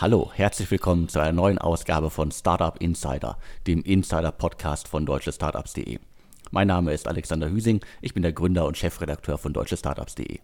[0.00, 3.36] Hallo, herzlich willkommen zu einer neuen Ausgabe von Startup Insider,
[3.66, 5.98] dem Insider-Podcast von deutschestartups.de.
[6.52, 10.38] Mein Name ist Alexander Hüsing, ich bin der Gründer und Chefredakteur von deutschestartups.de.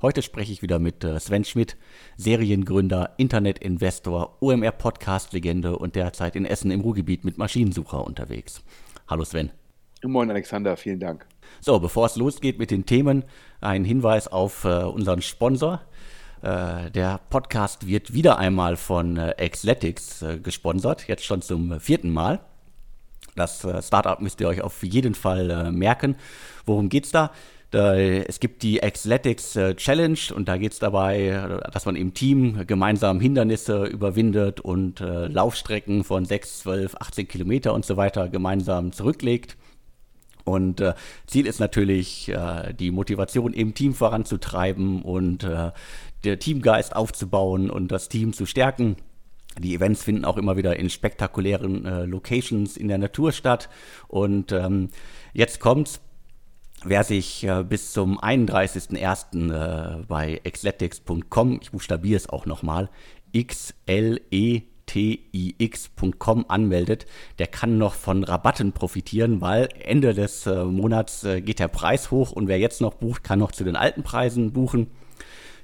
[0.00, 1.76] Heute spreche ich wieder mit äh, Sven Schmidt,
[2.18, 8.62] Seriengründer, Internetinvestor, OMR-Podcast-Legende und derzeit in Essen im Ruhrgebiet mit Maschinensucher unterwegs.
[9.08, 9.50] Hallo Sven.
[10.04, 11.26] Moin Alexander, vielen Dank.
[11.60, 13.24] So, bevor es losgeht mit den Themen,
[13.60, 15.80] ein Hinweis auf äh, unseren Sponsor.
[16.42, 22.10] Äh, der Podcast wird wieder einmal von äh, Xletics äh, gesponsert, jetzt schon zum vierten
[22.10, 22.40] Mal.
[23.36, 26.16] Das Startup müsst ihr euch auf jeden Fall merken.
[26.66, 27.30] Worum geht's da?
[27.70, 27.94] da?
[27.96, 33.20] Es gibt die Xletics Challenge und da geht es dabei, dass man im Team gemeinsam
[33.20, 39.56] Hindernisse überwindet und Laufstrecken von 6, 12, 18 Kilometer und so weiter gemeinsam zurücklegt.
[40.44, 40.94] Und äh,
[41.26, 45.70] Ziel ist natürlich, äh, die Motivation im Team voranzutreiben und äh,
[46.24, 48.96] der Teamgeist aufzubauen und das Team zu stärken.
[49.58, 53.68] Die Events finden auch immer wieder in spektakulären äh, Locations in der Natur statt.
[54.08, 54.88] Und ähm,
[55.32, 56.00] jetzt kommt's.
[56.82, 59.52] Wer sich äh, bis zum 31.01.
[59.52, 62.88] Äh, bei xletics.com, ich buchstabiere es auch nochmal,
[63.32, 67.06] X-L-E tix.com anmeldet,
[67.38, 72.10] der kann noch von Rabatten profitieren, weil Ende des äh, Monats äh, geht der Preis
[72.10, 74.88] hoch und wer jetzt noch bucht, kann noch zu den alten Preisen buchen.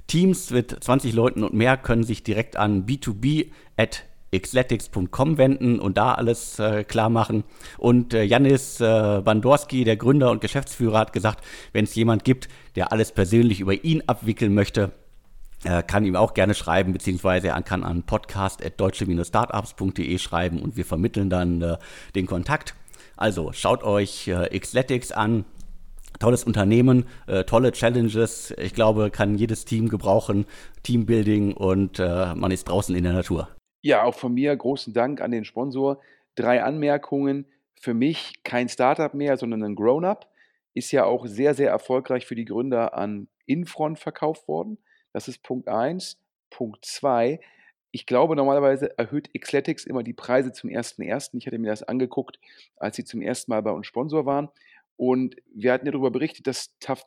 [0.07, 4.05] Teams mit 20 Leuten und mehr können sich direkt an b2b at
[4.35, 7.45] xletics.com wenden und da alles äh, klar machen.
[7.79, 12.49] Und äh, Janis äh, Bandorski, der Gründer und Geschäftsführer, hat gesagt, wenn es jemand gibt,
[12.75, 14.91] der alles persönlich über ihn abwickeln möchte,
[15.65, 21.31] äh, kann ihm auch gerne schreiben, beziehungsweise er kann an podcast.deutsche-startups.de schreiben und wir vermitteln
[21.31, 21.79] dann äh,
[22.15, 22.75] den Kontakt.
[23.17, 25.47] Also schaut euch äh, Xletics an,
[26.19, 28.55] tolles Unternehmen, äh, tolle Challenges.
[28.59, 30.47] Ich glaube, kann jedes Team gebrauchen,
[30.83, 33.49] Teambuilding und äh, man ist draußen in der Natur.
[33.83, 36.01] Ja, auch von mir großen Dank an den Sponsor.
[36.35, 37.47] Drei Anmerkungen.
[37.79, 40.31] Für mich kein Startup mehr, sondern ein Grown-up.
[40.75, 44.79] Ist ja auch sehr, sehr erfolgreich für die Gründer an Infront verkauft worden.
[45.13, 46.19] Das ist Punkt 1.
[46.51, 47.41] Punkt 2.
[47.93, 51.31] Ich glaube, normalerweise erhöht Xletics immer die Preise zum 1.1.
[51.39, 52.39] Ich hatte mir das angeguckt,
[52.77, 54.51] als sie zum ersten Mal bei uns Sponsor waren.
[54.97, 57.05] Und wir hatten ja darüber berichtet, dass Tough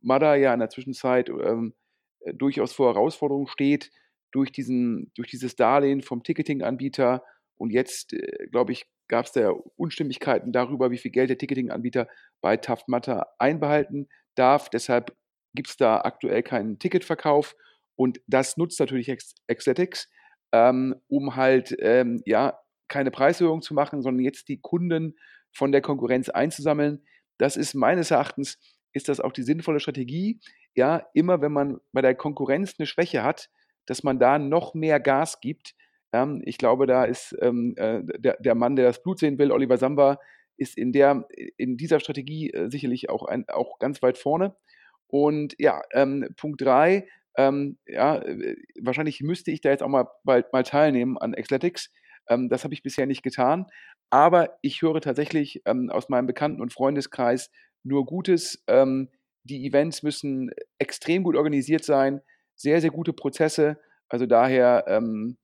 [0.00, 1.74] Mudder ja in der Zwischenzeit ähm,
[2.20, 3.90] äh, durchaus vor Herausforderungen steht
[4.32, 7.22] durch, diesen, durch dieses Darlehen vom Ticketing-Anbieter.
[7.56, 12.08] Und jetzt, äh, glaube ich, gab es da Unstimmigkeiten darüber, wie viel Geld der Ticketing-Anbieter
[12.40, 14.70] bei Tough Mudder einbehalten darf.
[14.70, 15.16] Deshalb
[15.54, 17.54] gibt es da aktuell keinen Ticketverkauf.
[17.94, 19.14] Und das nutzt natürlich
[19.52, 20.08] Xletics,
[20.52, 22.58] ähm, um halt ähm, ja,
[22.88, 25.16] keine Preiserhöhung zu machen, sondern jetzt die Kunden
[25.52, 27.04] von der Konkurrenz einzusammeln.
[27.42, 28.60] Das ist meines Erachtens,
[28.92, 30.38] ist das auch die sinnvolle Strategie.
[30.76, 33.50] Ja, immer wenn man bei der Konkurrenz eine Schwäche hat,
[33.84, 35.74] dass man da noch mehr Gas gibt.
[36.12, 39.50] Ähm, ich glaube, da ist ähm, äh, der, der Mann, der das Blut sehen will,
[39.50, 40.20] Oliver Samba,
[40.56, 41.26] ist in, der,
[41.56, 44.54] in dieser Strategie äh, sicherlich auch, ein, auch ganz weit vorne.
[45.08, 50.06] Und ja, ähm, Punkt 3, ähm, ja, äh, wahrscheinlich müsste ich da jetzt auch mal
[50.22, 51.90] bald mal teilnehmen an Xletics.
[52.28, 53.66] Ähm, das habe ich bisher nicht getan.
[54.10, 57.50] Aber ich höre tatsächlich ähm, aus meinem Bekannten- und Freundeskreis
[57.82, 58.62] nur Gutes.
[58.66, 59.08] Ähm,
[59.44, 62.20] die Events müssen extrem gut organisiert sein,
[62.54, 63.78] sehr, sehr gute Prozesse.
[64.08, 65.36] Also daher ähm,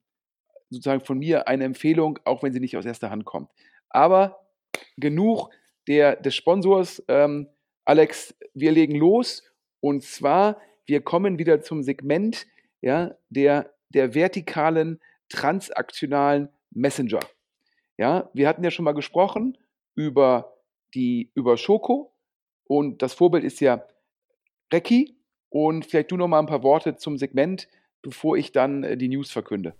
[0.71, 3.51] sozusagen von mir eine Empfehlung, auch wenn sie nicht aus erster Hand kommt.
[3.89, 4.39] Aber
[4.97, 5.51] genug
[5.87, 7.03] der, des Sponsors.
[7.09, 7.49] Ähm,
[7.85, 9.43] Alex, wir legen los.
[9.81, 12.47] Und zwar, wir kommen wieder zum Segment
[12.81, 17.21] ja, der, der vertikalen transaktionalen Messenger.
[17.97, 19.59] Ja, wir hatten ja schon mal gesprochen
[19.95, 20.55] über
[20.95, 22.15] die über Schoko
[22.65, 23.83] und das Vorbild ist ja
[24.73, 25.17] Recki
[25.51, 27.69] und vielleicht du noch mal ein paar Worte zum Segment,
[28.03, 29.75] bevor ich dann äh, die News verkünde.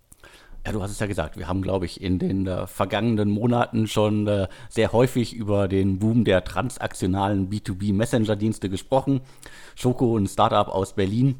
[0.65, 3.87] Ja, du hast es ja gesagt, wir haben, glaube ich, in den äh, vergangenen Monaten
[3.87, 9.21] schon äh, sehr häufig über den Boom der transaktionalen B2B-Messenger-Dienste gesprochen.
[9.75, 11.37] Schoko, ein Startup aus Berlin,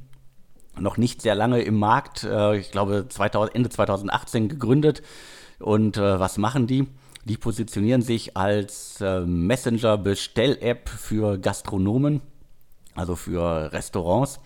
[0.79, 5.01] noch nicht sehr lange im Markt, äh, ich glaube 2000, Ende 2018 gegründet,
[5.59, 6.87] und äh, was machen die?
[7.25, 12.21] Die positionieren sich als äh, Messenger-Bestell-App für Gastronomen,
[12.95, 14.39] also für Restaurants.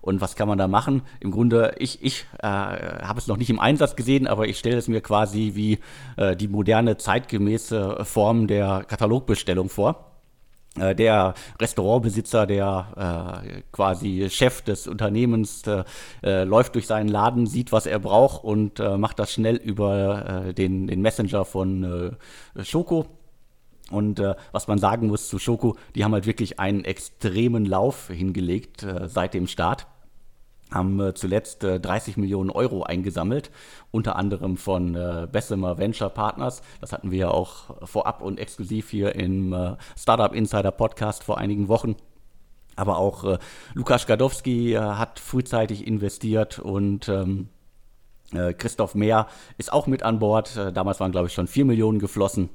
[0.00, 1.02] Und was kann man da machen?
[1.18, 4.76] Im Grunde, ich, ich äh, habe es noch nicht im Einsatz gesehen, aber ich stelle
[4.76, 5.78] es mir quasi wie
[6.16, 10.15] äh, die moderne, zeitgemäße Form der Katalogbestellung vor.
[10.78, 15.84] Äh, der Restaurantbesitzer, der äh, quasi Chef des Unternehmens, äh,
[16.22, 20.46] äh, läuft durch seinen Laden, sieht, was er braucht und äh, macht das schnell über
[20.48, 22.16] äh, den, den Messenger von
[22.62, 23.06] Schoko.
[23.90, 24.20] Und
[24.50, 29.32] was man sagen muss zu Schoko, die haben halt wirklich einen extremen Lauf hingelegt seit
[29.32, 29.86] dem Start.
[30.72, 33.50] Haben äh, zuletzt äh, 30 Millionen Euro eingesammelt,
[33.90, 36.62] unter anderem von äh, Bessemer Venture Partners.
[36.80, 41.38] Das hatten wir ja auch vorab und exklusiv hier im äh, Startup Insider Podcast vor
[41.38, 41.96] einigen Wochen.
[42.74, 43.38] Aber auch äh,
[43.74, 47.48] Lukas Gadowski äh, hat frühzeitig investiert und ähm,
[48.32, 50.56] äh, Christoph Mehr ist auch mit an Bord.
[50.56, 52.50] Äh, damals waren, glaube ich, schon 4 Millionen geflossen.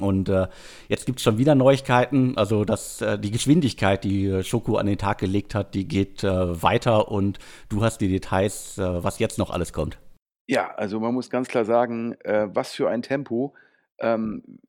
[0.00, 0.48] Und äh,
[0.88, 2.36] jetzt gibt es schon wieder Neuigkeiten.
[2.36, 6.24] Also dass äh, die Geschwindigkeit, die äh, Schoko an den Tag gelegt hat, die geht
[6.24, 7.38] äh, weiter und
[7.68, 9.98] du hast die Details, äh, was jetzt noch alles kommt.
[10.46, 13.54] Ja, also man muss ganz klar sagen, äh, was für ein Tempo.
[13.98, 14.60] Ähm,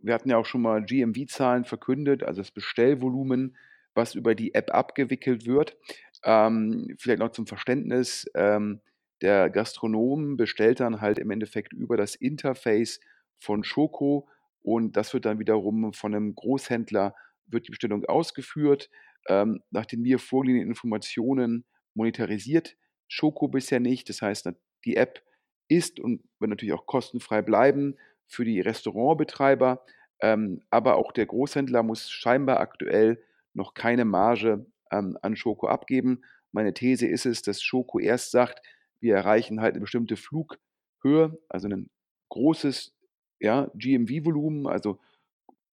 [0.00, 3.56] wir hatten ja auch schon mal GMV-Zahlen verkündet, also das Bestellvolumen,
[3.94, 5.76] was über die App abgewickelt wird.
[6.22, 8.80] Ähm, vielleicht noch zum Verständnis, ähm,
[9.20, 13.00] der Gastronom bestellt dann halt im Endeffekt über das Interface
[13.36, 14.28] von Schoko
[14.68, 17.14] und das wird dann wiederum von einem Großhändler
[17.46, 18.90] wird die Bestellung ausgeführt.
[19.26, 22.76] Ähm, nach den mir vorliegenden Informationen monetarisiert
[23.08, 24.10] Schoko bisher nicht.
[24.10, 24.50] Das heißt,
[24.84, 25.22] die App
[25.68, 29.86] ist und wird natürlich auch kostenfrei bleiben für die Restaurantbetreiber.
[30.20, 33.24] Ähm, aber auch der Großhändler muss scheinbar aktuell
[33.54, 36.20] noch keine Marge ähm, an Schoko abgeben.
[36.52, 38.60] Meine These ist es, dass Schoko erst sagt,
[39.00, 41.88] wir erreichen halt eine bestimmte Flughöhe, also ein
[42.28, 42.97] großes
[43.40, 44.98] ja, GMV-Volumen, also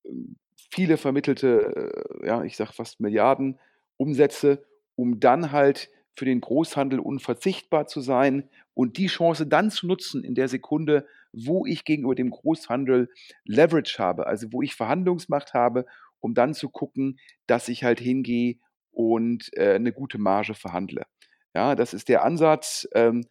[0.06, 0.38] ähm,
[0.72, 3.60] viele vermittelte, äh, ja, ich sage fast Milliarden
[3.98, 4.66] Umsätze,
[4.96, 10.24] um dann halt für den Großhandel unverzichtbar zu sein und die Chance dann zu nutzen
[10.24, 13.10] in der Sekunde, wo ich gegenüber dem Großhandel
[13.44, 15.86] Leverage habe, also wo ich Verhandlungsmacht habe,
[16.20, 18.58] um dann zu gucken, dass ich halt hingehe
[18.92, 21.06] und äh, eine gute Marge verhandle.
[21.54, 22.88] Ja, das ist der Ansatz.
[22.94, 23.26] Ähm,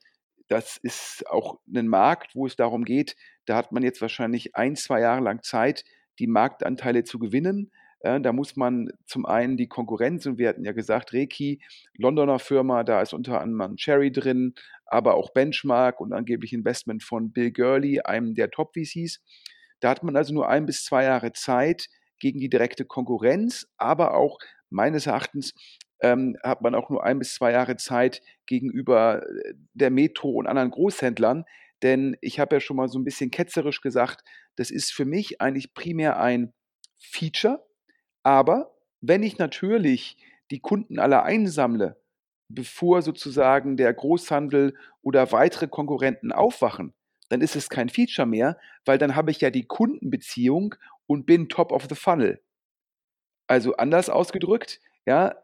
[0.48, 4.76] das ist auch ein Markt, wo es darum geht, da hat man jetzt wahrscheinlich ein,
[4.76, 5.84] zwei Jahre lang Zeit,
[6.18, 7.70] die Marktanteile zu gewinnen.
[8.00, 11.60] Äh, da muss man zum einen die Konkurrenz, und wir hatten ja gesagt, Reiki,
[11.96, 14.54] Londoner Firma, da ist unter anderem Cherry drin,
[14.86, 19.20] aber auch Benchmark und angeblich Investment von Bill Gurley, einem der Top-VCs.
[19.80, 21.88] Da hat man also nur ein bis zwei Jahre Zeit
[22.18, 24.38] gegen die direkte Konkurrenz, aber auch
[24.70, 25.52] meines Erachtens
[26.00, 30.46] ähm, hat man auch nur ein bis zwei Jahre Zeit gegenüber äh, der Metro und
[30.46, 31.44] anderen Großhändlern.
[31.84, 34.24] Denn ich habe ja schon mal so ein bisschen ketzerisch gesagt,
[34.56, 36.52] das ist für mich eigentlich primär ein
[36.98, 37.64] Feature.
[38.22, 40.16] Aber wenn ich natürlich
[40.50, 42.00] die Kunden alle einsammle,
[42.48, 46.94] bevor sozusagen der Großhandel oder weitere Konkurrenten aufwachen,
[47.28, 50.74] dann ist es kein Feature mehr, weil dann habe ich ja die Kundenbeziehung
[51.06, 52.40] und bin top of the funnel.
[53.46, 55.36] Also anders ausgedrückt, ja,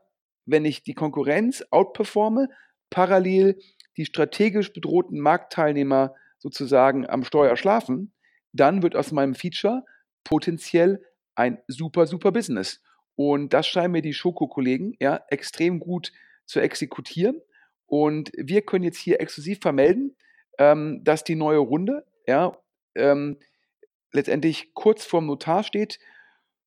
[0.47, 2.49] wenn ich die Konkurrenz outperforme,
[2.89, 3.61] parallel
[3.99, 8.13] die strategisch bedrohten Marktteilnehmer sozusagen am Steuer schlafen,
[8.53, 9.85] dann wird aus meinem Feature
[10.25, 11.05] potenziell
[11.35, 12.83] ein super, super Business.
[13.15, 16.13] Und das scheinen mir die Schoko-Kollegen ja, extrem gut
[16.47, 17.41] zu exekutieren.
[17.87, 20.17] Und wir können jetzt hier exklusiv vermelden,
[20.59, 22.57] ähm, dass die neue Runde ja,
[22.95, 23.39] ähm,
[24.13, 25.99] letztendlich kurz vorm Notar steht.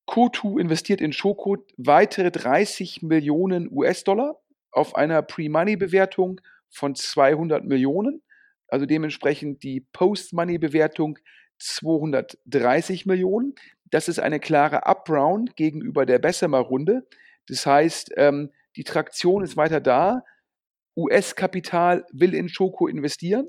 [0.06, 4.40] Kotu investiert in Schoko weitere 30 Millionen US-Dollar
[4.72, 8.22] auf einer Pre-Money-Bewertung von 200 Millionen.
[8.68, 11.19] Also dementsprechend die Post-Money-Bewertung
[11.60, 13.55] 230 Millionen.
[13.89, 17.08] Das ist eine klare Up-Round gegenüber der Bessemer-Runde.
[17.48, 20.24] Das heißt, ähm, die Traktion ist weiter da.
[20.96, 23.48] US-Kapital will in Schoko investieren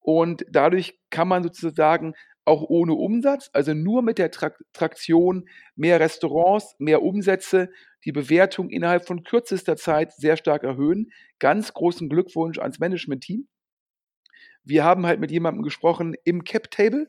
[0.00, 6.76] und dadurch kann man sozusagen auch ohne Umsatz, also nur mit der Traktion mehr Restaurants,
[6.78, 7.70] mehr Umsätze,
[8.04, 11.10] die Bewertung innerhalb von kürzester Zeit sehr stark erhöhen.
[11.40, 13.48] Ganz großen Glückwunsch ans Management-Team.
[14.66, 17.08] Wir haben halt mit jemandem gesprochen im Cap-Table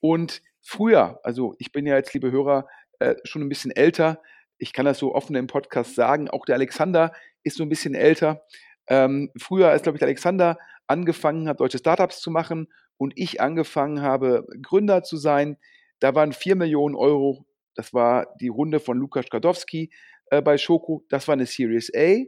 [0.00, 2.68] und früher, also ich bin ja jetzt, liebe Hörer,
[3.00, 4.22] äh, schon ein bisschen älter,
[4.56, 7.96] ich kann das so offen im Podcast sagen, auch der Alexander ist so ein bisschen
[7.96, 8.44] älter.
[8.86, 13.40] Ähm, früher, als glaube ich der Alexander angefangen hat, deutsche Startups zu machen und ich
[13.40, 15.56] angefangen habe, Gründer zu sein,
[15.98, 17.44] da waren 4 Millionen Euro.
[17.74, 19.90] Das war die Runde von Lukas Skadowski
[20.26, 21.04] äh, bei Schoko.
[21.08, 22.22] Das war eine Series A.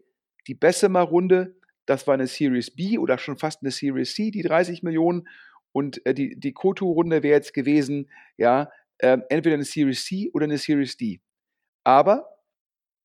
[0.49, 1.55] Die Bessemer-Runde,
[1.87, 5.29] das war eine Series B oder schon fast eine Series C, die 30 Millionen.
[5.73, 10.45] Und äh, die, die Koto-Runde wäre jetzt gewesen, ja, äh, entweder eine Series C oder
[10.45, 11.21] eine Series D.
[11.83, 12.39] Aber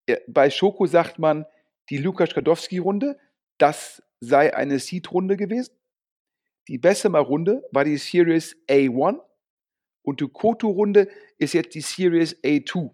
[0.06, 1.46] äh, bei Schoko sagt man,
[1.90, 3.18] die Lukas Skadowski-Runde,
[3.58, 5.74] das sei eine Seed-Runde gewesen.
[6.68, 9.20] Die Bessemer-Runde war die Series A1
[10.04, 12.92] und die Koto-Runde ist jetzt die Series A2.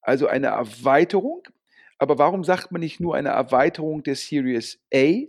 [0.00, 1.42] Also eine Erweiterung.
[2.02, 5.20] Aber warum sagt man nicht nur eine Erweiterung der Series A?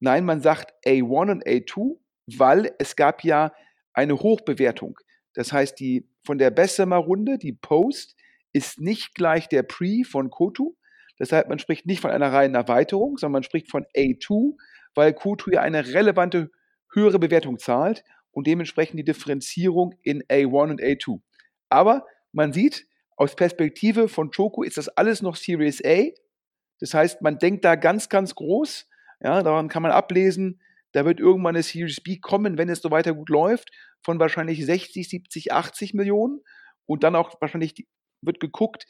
[0.00, 1.96] Nein, man sagt A1 und A2,
[2.36, 3.52] weil es gab ja
[3.92, 4.98] eine Hochbewertung.
[5.34, 8.16] Das heißt, die von der Bessemer Runde, die Post,
[8.52, 10.74] ist nicht gleich der Pre von Kotu.
[11.20, 14.56] Deshalb, man spricht nicht von einer reinen Erweiterung, sondern man spricht von A2,
[14.96, 16.50] weil Q2 ja eine relevante
[16.92, 21.20] höhere Bewertung zahlt und dementsprechend die Differenzierung in A1 und A2.
[21.68, 26.04] Aber man sieht, aus Perspektive von Choco ist das alles noch Series A.
[26.78, 28.88] Das heißt, man denkt da ganz, ganz groß.
[29.20, 30.60] Ja, daran kann man ablesen,
[30.92, 33.70] da wird irgendwann eine Series B kommen, wenn es so weiter gut läuft,
[34.04, 36.40] von wahrscheinlich 60, 70, 80 Millionen.
[36.86, 37.86] Und dann auch wahrscheinlich
[38.22, 38.86] wird geguckt,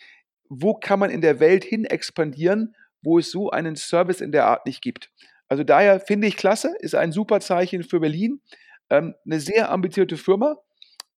[0.50, 4.46] wo kann man in der Welt hin expandieren, wo es so einen Service in der
[4.46, 5.10] Art nicht gibt.
[5.48, 8.42] Also daher finde ich klasse, ist ein super Zeichen für Berlin.
[8.90, 10.56] Ähm, eine sehr ambitionierte Firma.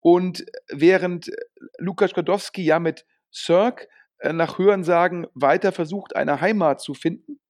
[0.00, 1.30] Und während
[1.78, 3.88] Lukas Kordowski ja mit Cirque
[4.18, 7.40] äh, nach Hörensagen weiter versucht, eine Heimat zu finden,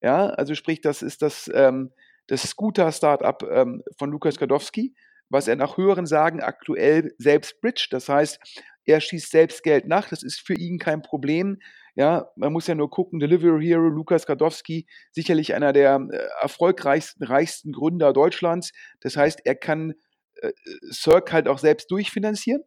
[0.00, 1.92] ja, also sprich, das ist das, ähm,
[2.28, 4.94] das Scooter-Startup ähm, von Lukas Kordowski,
[5.28, 7.88] was er nach Hörensagen aktuell selbst bridge.
[7.90, 8.38] Das heißt,
[8.84, 10.08] er schießt selbst Geld nach.
[10.08, 11.58] Das ist für ihn kein Problem.
[11.94, 17.24] Ja, man muss ja nur gucken, Delivery Hero Lukas Gadowski, sicherlich einer der äh, erfolgreichsten,
[17.24, 18.72] reichsten Gründer Deutschlands.
[19.00, 19.94] Das heißt, er kann
[20.42, 20.52] äh,
[20.92, 22.62] Cirque halt auch selbst durchfinanzieren.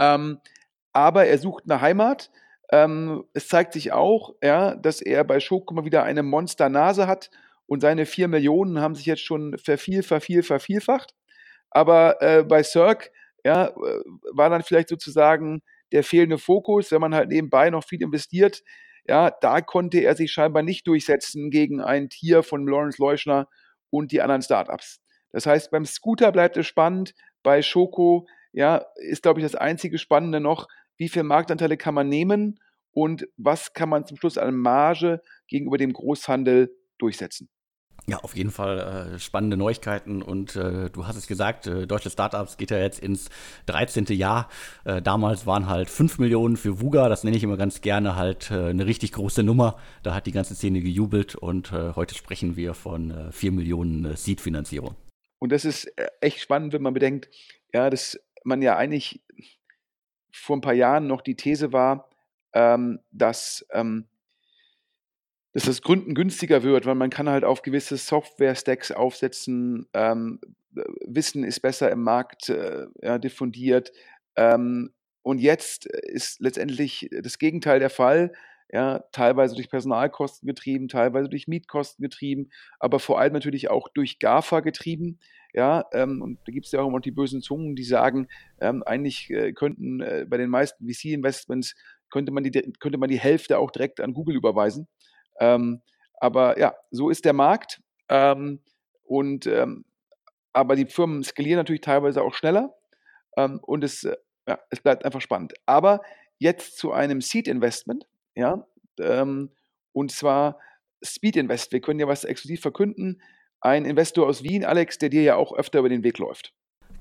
[0.00, 0.40] Ähm,
[0.92, 2.30] aber er sucht eine Heimat.
[2.70, 7.30] Ähm, es zeigt sich auch, ja, dass er bei Schoko mal wieder eine Monsternase hat
[7.66, 11.14] und seine vier Millionen haben sich jetzt schon verviel, verviel, vervielfacht.
[11.70, 13.10] Aber äh, bei Cirque
[13.44, 18.02] ja, äh, war dann vielleicht sozusagen der fehlende Fokus, wenn man halt nebenbei noch viel
[18.02, 18.62] investiert.
[19.08, 23.48] Ja, da konnte er sich scheinbar nicht durchsetzen gegen ein Tier von Lawrence Leuschner
[23.90, 25.00] und die anderen Startups.
[25.36, 29.98] Das heißt, beim Scooter bleibt es spannend, bei Schoko, ja, ist, glaube ich, das einzige
[29.98, 30.66] Spannende noch,
[30.96, 32.58] wie viele Marktanteile kann man nehmen
[32.92, 37.50] und was kann man zum Schluss an Marge gegenüber dem Großhandel durchsetzen.
[38.06, 42.08] Ja, auf jeden Fall äh, spannende Neuigkeiten und äh, du hast es gesagt, äh, deutsche
[42.08, 43.28] Startups geht ja jetzt ins
[43.66, 44.06] 13.
[44.16, 44.48] Jahr.
[44.86, 48.50] Äh, damals waren halt 5 Millionen für Vuga, das nenne ich immer ganz gerne halt
[48.50, 49.76] äh, eine richtig große Nummer.
[50.02, 54.16] Da hat die ganze Szene gejubelt und äh, heute sprechen wir von äh, 4 Millionen
[54.16, 54.96] Seed-Finanzierung.
[55.38, 57.28] Und das ist äh, echt spannend, wenn man bedenkt,
[57.72, 59.20] ja, dass man ja eigentlich
[60.32, 62.08] vor ein paar Jahren noch die These war,
[62.52, 64.06] ähm, dass ähm,
[65.56, 69.88] dass das Gründen günstiger wird, weil man kann halt auf gewisse Software-Stacks aufsetzen.
[69.94, 70.38] Ähm,
[71.06, 73.90] Wissen ist besser im Markt äh, ja, diffundiert.
[74.36, 78.34] Ähm, und jetzt ist letztendlich das Gegenteil der Fall.
[78.72, 84.18] Ja, teilweise durch Personalkosten getrieben, teilweise durch Mietkosten getrieben, aber vor allem natürlich auch durch
[84.18, 85.20] GAFA getrieben.
[85.52, 88.26] Ja, ähm, und da gibt es ja auch immer die bösen Zungen, die sagen,
[88.60, 91.76] ähm, eigentlich äh, könnten äh, bei den meisten VC-Investments
[92.10, 94.88] könnte man, die, könnte man die Hälfte auch direkt an Google überweisen.
[95.38, 95.82] Ähm,
[96.18, 97.80] aber ja, so ist der Markt.
[98.08, 98.60] Ähm,
[99.04, 99.84] und ähm,
[100.52, 102.74] aber die Firmen skalieren natürlich teilweise auch schneller
[103.36, 104.16] ähm, und es, äh,
[104.48, 105.54] ja, es bleibt einfach spannend.
[105.66, 106.00] Aber
[106.38, 108.06] jetzt zu einem Seed-Investment,
[108.36, 108.66] ja,
[109.00, 109.50] ähm,
[109.92, 110.58] und zwar
[111.02, 111.72] Speed Invest.
[111.72, 113.20] Wir können ja was exklusiv verkünden.
[113.60, 116.52] Ein Investor aus Wien, Alex, der dir ja auch öfter über den Weg läuft.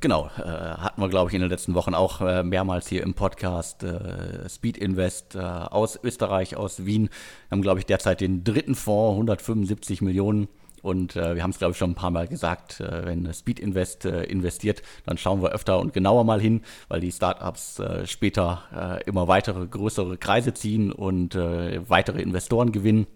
[0.01, 3.13] Genau, äh, hatten wir, glaube ich, in den letzten Wochen auch äh, mehrmals hier im
[3.13, 3.83] Podcast.
[3.83, 7.09] Äh, Speed Invest äh, aus Österreich, aus Wien,
[7.49, 10.47] haben, glaube ich, derzeit den dritten Fonds, 175 Millionen.
[10.85, 13.59] Und äh, wir haben es, glaube ich, schon ein paar Mal gesagt, äh, wenn Speed
[13.59, 19.27] Invest investiert, dann schauen wir öfter und genauer mal hin, weil die Startups später immer
[19.27, 23.07] weitere, größere Kreise ziehen und weitere Investoren gewinnen.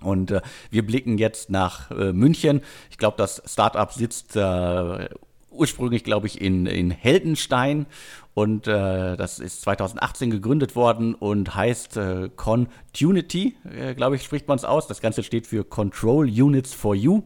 [0.00, 2.60] Und äh, wir blicken jetzt nach äh, München.
[2.90, 5.08] Ich glaube, das Startup sitzt äh,
[5.56, 7.86] ursprünglich, glaube ich, in, in Heldenstein.
[8.34, 14.46] Und äh, das ist 2018 gegründet worden und heißt äh, Contunity, äh, glaube ich, spricht
[14.46, 14.86] man es aus.
[14.86, 17.22] Das Ganze steht für Control Units for You.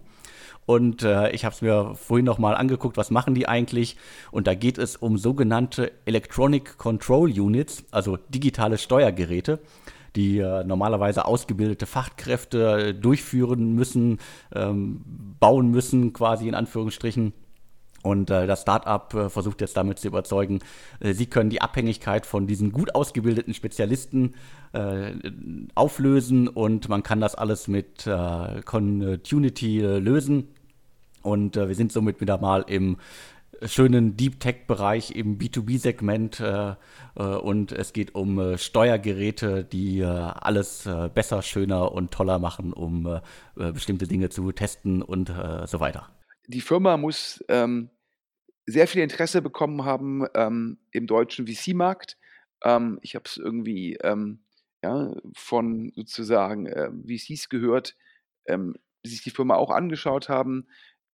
[0.66, 3.96] Und äh, ich habe es mir vorhin noch mal angeguckt, was machen die eigentlich?
[4.30, 9.58] Und da geht es um sogenannte Electronic Control Units, also digitale Steuergeräte,
[10.14, 14.18] die äh, normalerweise ausgebildete Fachkräfte durchführen müssen,
[14.54, 15.02] ähm,
[15.40, 17.32] bauen müssen, quasi in Anführungsstrichen.
[18.02, 20.60] Und äh, das Startup äh, versucht jetzt damit zu überzeugen,
[21.00, 24.34] äh, sie können die Abhängigkeit von diesen gut ausgebildeten Spezialisten
[24.72, 25.12] äh,
[25.74, 30.48] auflösen und man kann das alles mit äh, Continuity äh, lösen.
[31.22, 32.96] Und wir sind somit wieder mal im
[33.62, 36.42] schönen Deep Tech-Bereich im B2B-Segment
[37.14, 43.20] und es geht um Steuergeräte, die alles besser, schöner und toller machen, um
[43.54, 45.30] bestimmte Dinge zu testen und
[45.66, 46.08] so weiter
[46.50, 47.90] die Firma muss ähm,
[48.66, 52.18] sehr viel Interesse bekommen haben ähm, im deutschen VC-Markt.
[52.64, 54.40] Ähm, ich habe es irgendwie ähm,
[54.82, 57.96] ja, von sozusagen äh, VCs gehört,
[58.46, 60.66] ähm, die sich die Firma auch angeschaut haben,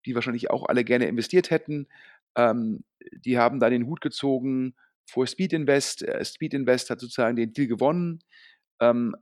[0.06, 1.88] die wahrscheinlich auch alle gerne investiert hätten.
[2.36, 4.74] Ähm, die haben dann den Hut gezogen
[5.08, 6.02] vor Speed Invest.
[6.02, 8.20] Äh, Speed Invest hat sozusagen den Deal gewonnen.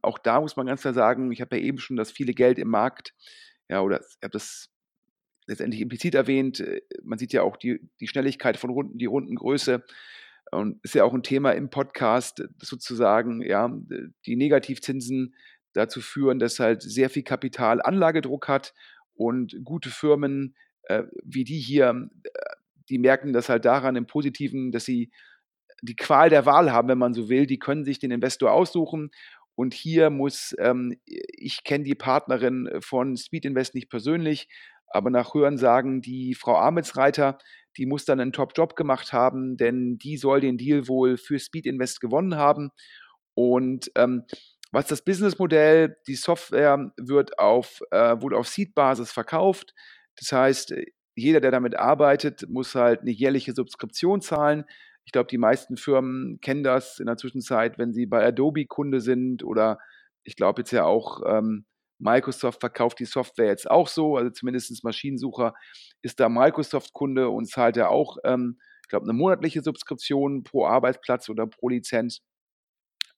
[0.02, 2.58] Auch da muss man ganz klar sagen, ich habe ja eben schon das viele Geld
[2.58, 3.14] im Markt,
[3.68, 4.73] ja, oder ich habe das
[5.46, 6.60] letztendlich implizit erwähnt.
[6.60, 9.84] Äh, man sieht ja auch die, die Schnelligkeit von Runden, die Rundengröße.
[10.50, 13.74] Und ist ja auch ein Thema im Podcast, sozusagen, ja,
[14.26, 15.34] die Negativzinsen
[15.72, 18.74] dazu führen, dass halt sehr viel Kapital Anlagedruck hat
[19.14, 22.30] und gute Firmen äh, wie die hier, äh,
[22.88, 25.10] die merken das halt daran im Positiven, dass sie
[25.82, 27.46] die Qual der Wahl haben, wenn man so will.
[27.46, 29.10] Die können sich den Investor aussuchen.
[29.54, 34.48] Und hier muss, ähm, ich kenne die Partnerin von Speed Invest nicht persönlich,
[34.94, 37.38] aber nach Hörensagen, die Frau Amitsreiter,
[37.76, 41.66] die muss dann einen Top-Job gemacht haben, denn die soll den Deal wohl für Speed
[41.66, 42.70] Invest gewonnen haben.
[43.34, 44.22] Und ähm,
[44.70, 49.74] was das Businessmodell, die Software wird auf, äh, wurde auf Seed-Basis verkauft.
[50.16, 50.74] Das heißt,
[51.16, 54.64] jeder, der damit arbeitet, muss halt eine jährliche Subskription zahlen.
[55.04, 59.00] Ich glaube, die meisten Firmen kennen das in der Zwischenzeit, wenn sie bei Adobe Kunde
[59.00, 59.78] sind oder
[60.22, 61.66] ich glaube jetzt ja auch ähm,
[61.98, 65.54] Microsoft verkauft die Software jetzt auch so, also zumindest Maschinensucher
[66.02, 71.28] ist da Microsoft-Kunde und zahlt ja auch, ähm, ich glaube, eine monatliche Subskription pro Arbeitsplatz
[71.28, 72.20] oder pro Lizenz.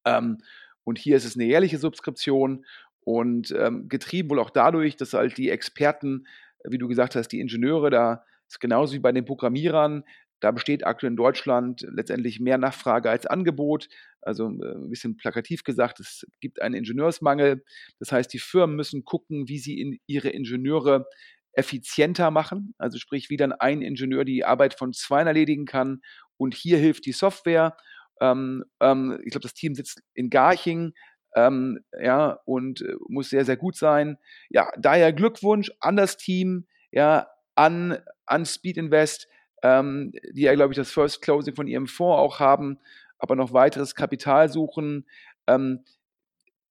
[0.04, 0.38] Ähm,
[0.84, 2.64] und hier ist es eine jährliche Subskription
[3.00, 6.26] und ähm, getrieben wohl auch dadurch, dass halt die Experten,
[6.64, 10.04] wie du gesagt hast, die Ingenieure, da ist genauso wie bei den Programmierern,
[10.40, 13.88] da besteht aktuell in Deutschland letztendlich mehr Nachfrage als Angebot.
[14.20, 17.64] Also äh, ein bisschen plakativ gesagt, es gibt einen Ingenieursmangel.
[17.98, 21.06] Das heißt, die Firmen müssen gucken, wie sie in ihre Ingenieure
[21.52, 22.74] effizienter machen.
[22.76, 26.02] Also sprich, wie dann ein Ingenieur die Arbeit von zwei erledigen kann.
[26.36, 27.76] Und hier hilft die Software.
[28.20, 30.92] Ähm, ähm, ich glaube, das Team sitzt in Garching.
[31.34, 34.18] Ähm, ja, und äh, muss sehr, sehr gut sein.
[34.50, 39.28] Ja, daher Glückwunsch an das Team, ja, an, an Speed Invest
[39.66, 42.78] ähm, die ja, glaube ich, das First Closing von ihrem Fonds auch haben,
[43.18, 45.06] aber noch weiteres Kapital suchen.
[45.48, 45.84] Ähm,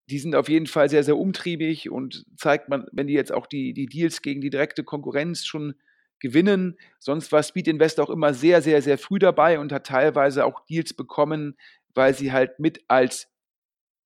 [0.10, 3.48] die sind auf jeden Fall sehr, sehr umtriebig und zeigt man, wenn die jetzt auch
[3.48, 5.76] die, die Deals gegen die direkte Konkurrenz schon
[6.20, 6.78] gewinnen.
[7.00, 10.64] Sonst war Speed Invest auch immer sehr, sehr, sehr früh dabei und hat teilweise auch
[10.66, 11.58] Deals bekommen,
[11.96, 13.28] weil sie halt mit als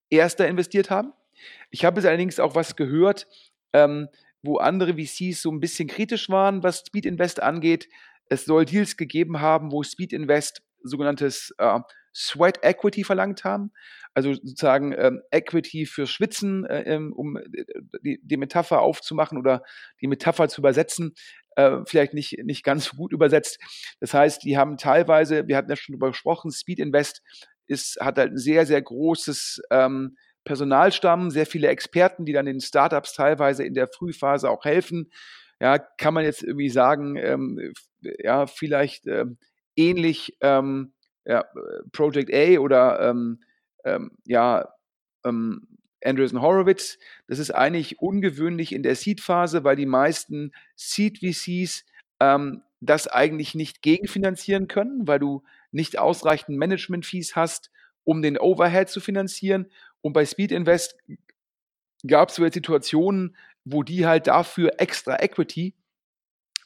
[0.10, 1.14] Erster investiert haben.
[1.70, 3.28] Ich habe jetzt allerdings auch was gehört,
[3.74, 4.08] ähm,
[4.42, 7.90] wo andere VCs so ein bisschen kritisch waren, was Speed Invest angeht,
[8.30, 11.80] es soll Deals gegeben haben, wo Speed Invest sogenanntes äh,
[12.16, 13.72] Sweat Equity verlangt haben.
[14.14, 17.44] Also sozusagen ähm, Equity für Schwitzen, äh, ähm, um äh,
[18.04, 19.64] die, die, Metapher aufzumachen oder
[20.02, 21.14] die Metapher zu übersetzen,
[21.56, 23.60] äh, vielleicht nicht, nicht ganz so gut übersetzt.
[24.00, 27.22] Das heißt, die haben teilweise, wir hatten ja schon darüber gesprochen, Speed Invest
[27.68, 32.62] ist, hat halt ein sehr, sehr großes ähm, Personalstamm, sehr viele Experten, die dann den
[32.62, 35.12] Startups teilweise in der Frühphase auch helfen
[35.62, 39.38] ja, kann man jetzt irgendwie sagen, ähm, ja, vielleicht ähm,
[39.76, 40.94] ähnlich ähm,
[41.26, 41.46] ja,
[41.92, 43.42] Project A oder ähm,
[43.86, 44.74] ähm, ja,
[45.26, 45.68] ähm,
[46.04, 46.98] Andreessen Horowitz.
[47.28, 51.86] Das ist eigentlich ungewöhnlich in der Seed-Phase, weil die meisten Seed-VCs
[52.82, 57.72] das eigentlich nicht gegenfinanzieren können, weil du nicht ausreichend Management-Fees hast,
[58.04, 59.72] um den Overhead zu finanzieren.
[60.02, 60.96] Und bei Speed Invest
[62.08, 63.36] gab es so jetzt Situationen,
[63.66, 65.76] wo die halt dafür extra Equity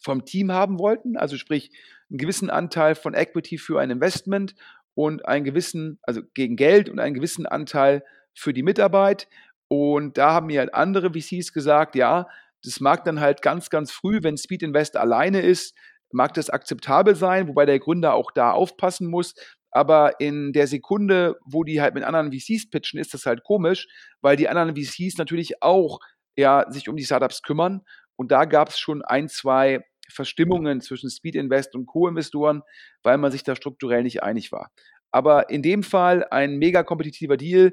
[0.03, 1.71] vom Team haben wollten, also sprich
[2.09, 4.55] einen gewissen Anteil von Equity für ein Investment
[4.95, 9.27] und einen gewissen, also gegen Geld und einen gewissen Anteil für die Mitarbeit.
[9.67, 12.27] Und da haben mir halt andere VCs gesagt, ja,
[12.63, 15.75] das mag dann halt ganz, ganz früh, wenn Speed Invest alleine ist,
[16.11, 19.33] mag das akzeptabel sein, wobei der Gründer auch da aufpassen muss.
[19.71, 23.87] Aber in der Sekunde, wo die halt mit anderen VCs pitchen, ist das halt komisch,
[24.21, 25.99] weil die anderen VCs natürlich auch
[26.35, 27.81] ja, sich um die Startups kümmern.
[28.15, 32.61] Und da gab es schon ein, zwei Verstimmungen zwischen Speed Invest und Co-Investoren,
[33.03, 34.71] weil man sich da strukturell nicht einig war.
[35.11, 37.71] Aber in dem Fall ein mega kompetitiver Deal.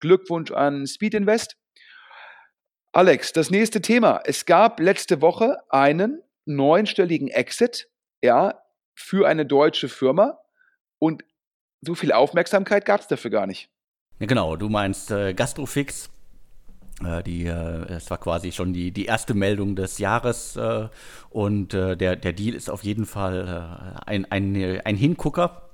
[0.00, 1.56] Glückwunsch an Speed Invest.
[2.92, 4.20] Alex, das nächste Thema.
[4.24, 7.88] Es gab letzte Woche einen neunstelligen Exit,
[8.22, 8.62] ja,
[8.94, 10.38] für eine deutsche Firma
[10.98, 11.24] und
[11.80, 13.70] so viel Aufmerksamkeit gab es dafür gar nicht.
[14.18, 14.56] Genau.
[14.56, 16.10] Du meinst äh, Gastrofix,
[17.22, 20.88] die, äh, es war quasi schon die, die erste Meldung des Jahres äh,
[21.30, 25.71] und der, der Deal ist auf jeden Fall ein, ein, ein Hingucker.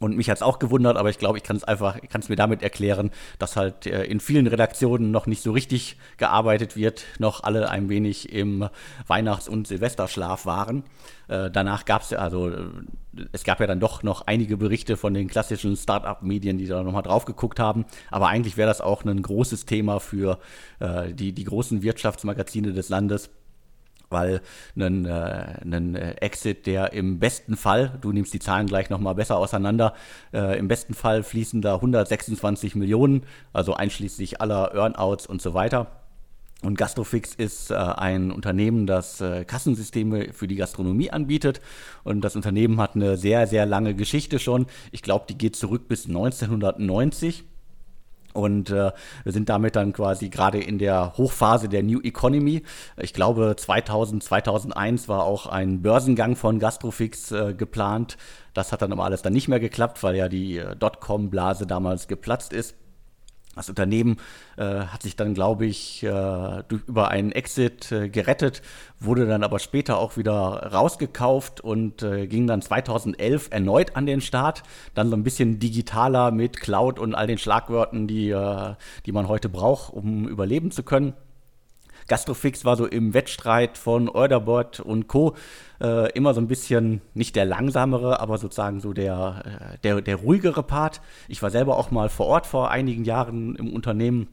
[0.00, 2.28] Und mich hat es auch gewundert, aber ich glaube, ich kann es einfach, kann es
[2.28, 7.04] mir damit erklären, dass halt äh, in vielen Redaktionen noch nicht so richtig gearbeitet wird,
[7.18, 8.68] noch alle ein wenig im
[9.06, 10.84] Weihnachts- und Silvesterschlaf waren.
[11.28, 12.66] Äh, danach gab es ja, also äh,
[13.32, 17.02] es gab ja dann doch noch einige Berichte von den klassischen Start-up-Medien, die da nochmal
[17.02, 17.84] drauf geguckt haben.
[18.10, 20.38] Aber eigentlich wäre das auch ein großes Thema für
[20.80, 23.30] äh, die, die großen Wirtschaftsmagazine des Landes
[24.14, 24.40] weil
[24.76, 29.14] ein, äh, ein äh, Exit, der im besten Fall, du nimmst die Zahlen gleich nochmal
[29.14, 29.92] besser auseinander,
[30.32, 35.88] äh, im besten Fall fließen da 126 Millionen, also einschließlich aller Earnouts und so weiter.
[36.64, 41.60] Und Gastrofix ist äh, ein Unternehmen, das äh, Kassensysteme für die Gastronomie anbietet.
[42.04, 44.66] Und das Unternehmen hat eine sehr, sehr lange Geschichte schon.
[44.90, 47.44] Ich glaube, die geht zurück bis 1990.
[48.34, 48.90] Und äh,
[49.22, 52.62] wir sind damit dann quasi gerade in der Hochphase der New Economy.
[52.98, 58.18] Ich glaube, 2000, 2001 war auch ein Börsengang von Gastrofix äh, geplant.
[58.52, 62.08] Das hat dann aber alles dann nicht mehr geklappt, weil ja die äh, Dotcom-Blase damals
[62.08, 62.74] geplatzt ist.
[63.54, 64.16] Das Unternehmen
[64.56, 68.62] äh, hat sich dann, glaube ich, äh, durch, über einen Exit äh, gerettet,
[69.00, 74.20] wurde dann aber später auch wieder rausgekauft und äh, ging dann 2011 erneut an den
[74.20, 74.62] Start.
[74.94, 78.74] Dann so ein bisschen digitaler mit Cloud und all den Schlagwörtern, die, äh,
[79.06, 81.14] die man heute braucht, um überleben zu können.
[82.08, 85.34] Gastrofix war so im Wettstreit von Orderbot und Co.
[85.80, 90.16] Äh, immer so ein bisschen nicht der langsamere, aber sozusagen so der, äh, der, der
[90.16, 91.00] ruhigere Part.
[91.28, 94.28] Ich war selber auch mal vor Ort vor einigen Jahren im Unternehmen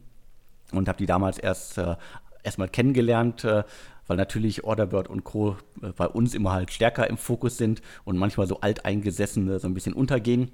[0.72, 1.96] und habe die damals erst äh,
[2.44, 3.64] erstmal kennengelernt, äh,
[4.08, 5.58] weil natürlich Orderbird und Co.
[5.82, 9.74] Äh, bei uns immer halt stärker im Fokus sind und manchmal so alteingesessene so ein
[9.74, 10.52] bisschen untergehen.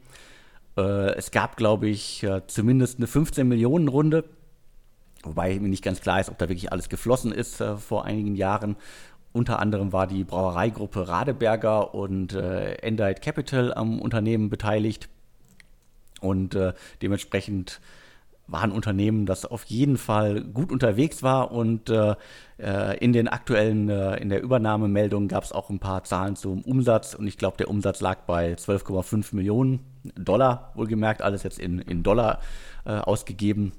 [0.77, 4.25] Äh, es gab, glaube ich, zumindest eine 15 Millionen Runde
[5.27, 8.35] Wobei mir nicht ganz klar ist, ob da wirklich alles geflossen ist äh, vor einigen
[8.35, 8.75] Jahren.
[9.33, 15.09] Unter anderem war die Brauereigruppe Radeberger und äh, Endite Capital am Unternehmen beteiligt.
[16.21, 17.79] Und äh, dementsprechend
[18.47, 22.15] war ein Unternehmen, das auf jeden Fall gut unterwegs war und äh,
[22.57, 26.61] äh in den aktuellen, äh, in der Übernahmemeldung gab es auch ein paar Zahlen zum
[26.61, 29.79] Umsatz und ich glaube, der Umsatz lag bei 12,5 Millionen
[30.15, 32.39] Dollar, wohlgemerkt, alles jetzt in, in Dollar
[32.85, 33.73] äh, ausgegeben.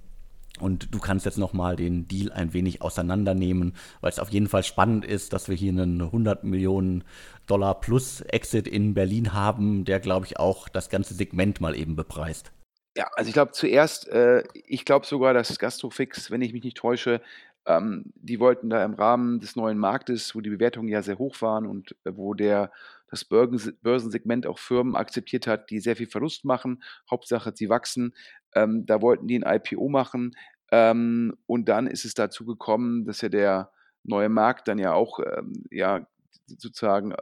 [0.60, 4.62] Und du kannst jetzt nochmal den Deal ein wenig auseinandernehmen, weil es auf jeden Fall
[4.62, 7.04] spannend ist, dass wir hier einen 100 Millionen
[7.46, 11.96] Dollar plus Exit in Berlin haben, der, glaube ich, auch das ganze Segment mal eben
[11.96, 12.52] bepreist.
[12.96, 16.76] Ja, also ich glaube zuerst, äh, ich glaube sogar, dass Gastrofix, wenn ich mich nicht
[16.76, 17.20] täusche,
[17.64, 21.40] ähm, die wollten da im Rahmen des neuen Marktes, wo die Bewertungen ja sehr hoch
[21.40, 22.72] waren und äh, wo der
[23.10, 26.82] das Börsensegment auch Firmen akzeptiert hat, die sehr viel Verlust machen.
[27.10, 28.14] Hauptsache, sie wachsen.
[28.54, 30.36] Ähm, da wollten die ein IPO machen.
[30.70, 33.72] Ähm, und dann ist es dazu gekommen, dass ja der
[34.04, 36.06] neue Markt dann ja auch ähm, ja,
[36.46, 37.14] sozusagen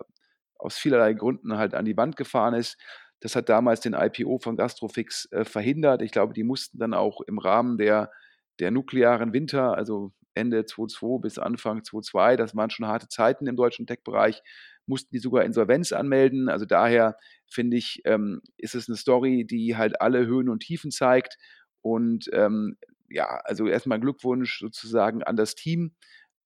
[0.59, 2.79] aus vielerlei Gründen halt an die Wand gefahren ist.
[3.21, 6.03] Das hat damals den IPO von Gastrofix äh, verhindert.
[6.03, 8.11] Ich glaube, die mussten dann auch im Rahmen der,
[8.59, 13.57] der nuklearen Winter, also Ende 2022 bis Anfang 2022, das waren schon harte Zeiten im
[13.57, 14.43] deutschen Tech-Bereich,
[14.87, 16.49] mussten die sogar Insolvenz anmelden.
[16.49, 20.91] Also daher finde ich, ähm, ist es eine Story, die halt alle Höhen und Tiefen
[20.91, 21.37] zeigt.
[21.83, 22.77] Und ähm,
[23.09, 25.95] ja, also erstmal Glückwunsch sozusagen an das Team.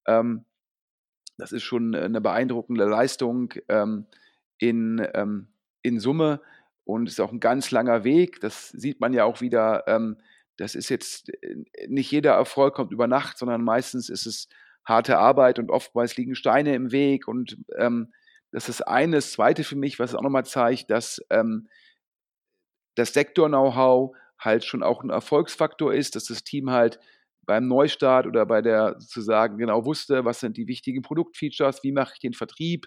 [0.07, 0.45] Ähm,
[1.39, 4.07] das ist schon eine beeindruckende Leistung ähm,
[4.59, 5.49] in, ähm,
[5.83, 6.41] in Summe
[6.85, 8.41] und ist auch ein ganz langer Weg.
[8.41, 9.85] Das sieht man ja auch wieder.
[9.87, 10.19] Ähm,
[10.57, 14.49] das ist jetzt äh, nicht jeder Erfolg kommt über Nacht, sondern meistens ist es
[14.85, 18.13] harte Arbeit und oftmals liegen Steine im Weg und ähm,
[18.53, 19.17] das ist eine.
[19.17, 21.69] Das zweite für mich, was auch nochmal zeigt, dass ähm,
[22.97, 26.99] das Sektor-Know-how halt schon auch ein Erfolgsfaktor ist, dass das Team halt
[27.47, 32.13] beim Neustart oder bei der sozusagen genau wusste, was sind die wichtigen Produktfeatures, wie mache
[32.15, 32.87] ich den Vertrieb.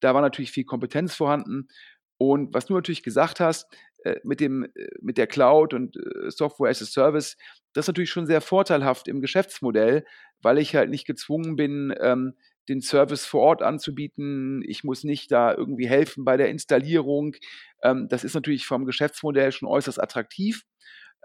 [0.00, 1.68] Da war natürlich viel Kompetenz vorhanden.
[2.16, 3.66] Und was du natürlich gesagt hast,
[4.04, 7.36] äh, mit, dem, äh, mit der Cloud und äh, Software as a Service,
[7.72, 10.04] das ist natürlich schon sehr vorteilhaft im Geschäftsmodell,
[10.42, 12.34] weil ich halt nicht gezwungen bin, ähm,
[12.70, 14.62] den Service vor Ort anzubieten.
[14.66, 17.34] Ich muss nicht da irgendwie helfen bei der Installierung.
[17.82, 20.62] Ähm, das ist natürlich vom Geschäftsmodell schon äußerst attraktiv.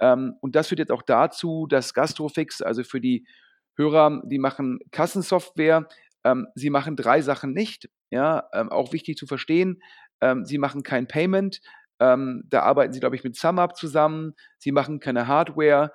[0.01, 3.25] Ähm, und das führt jetzt auch dazu, dass Gastrofix, also für die
[3.77, 5.88] Hörer, die machen Kassensoftware,
[6.23, 7.89] ähm, sie machen drei Sachen nicht.
[8.10, 9.81] Ja, ähm, auch wichtig zu verstehen.
[10.21, 11.62] Ähm, sie machen kein Payment.
[11.99, 14.34] Ähm, da arbeiten sie, glaube ich, mit SumUp zusammen.
[14.58, 15.91] Sie machen keine Hardware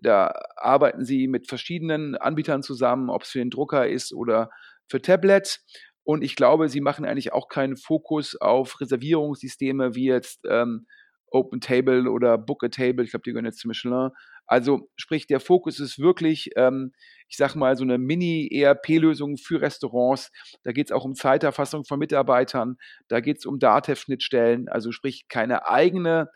[0.00, 4.50] da arbeiten sie mit verschiedenen Anbietern zusammen, ob es für den Drucker ist oder
[4.88, 5.64] für Tablets.
[6.04, 10.86] Und ich glaube, sie machen eigentlich auch keinen Fokus auf Reservierungssysteme wie jetzt ähm,
[11.30, 13.04] Open Table oder Book a Table.
[13.04, 14.10] Ich glaube, die gehören jetzt zu Michelin.
[14.46, 16.92] Also sprich, der Fokus ist wirklich, ähm,
[17.28, 20.30] ich sag mal, so eine Mini-ERP-Lösung für Restaurants.
[20.64, 22.76] Da geht es auch um Zeiterfassung von Mitarbeitern.
[23.08, 24.68] Da geht es um Datev-Schnittstellen.
[24.68, 26.30] Also sprich, keine eigene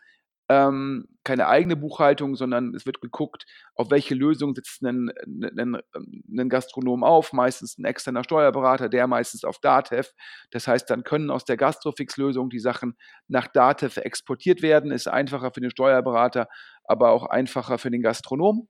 [0.53, 6.49] ähm, keine eigene Buchhaltung, sondern es wird geguckt, auf welche Lösung sitzt ein, ein, ein
[6.49, 10.11] Gastronom auf, meistens ein externer Steuerberater, der meistens auf Datev.
[10.51, 12.95] Das heißt, dann können aus der Gastrofix-Lösung die Sachen
[13.27, 16.47] nach Datev exportiert werden, ist einfacher für den Steuerberater,
[16.83, 18.67] aber auch einfacher für den Gastronom.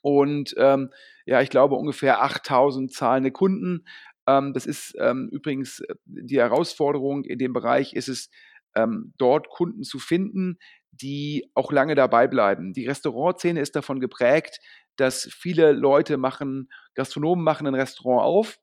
[0.00, 0.90] Und ähm,
[1.26, 3.84] ja, ich glaube ungefähr 8000 zahlende Kunden.
[4.26, 8.30] Ähm, das ist ähm, übrigens äh, die Herausforderung in dem Bereich, ist es,
[8.78, 10.58] ähm, dort Kunden zu finden,
[10.92, 12.72] die auch lange dabei bleiben.
[12.72, 14.60] Die Restaurantszene ist davon geprägt,
[14.96, 18.58] dass viele Leute machen, Gastronomen machen ein Restaurant auf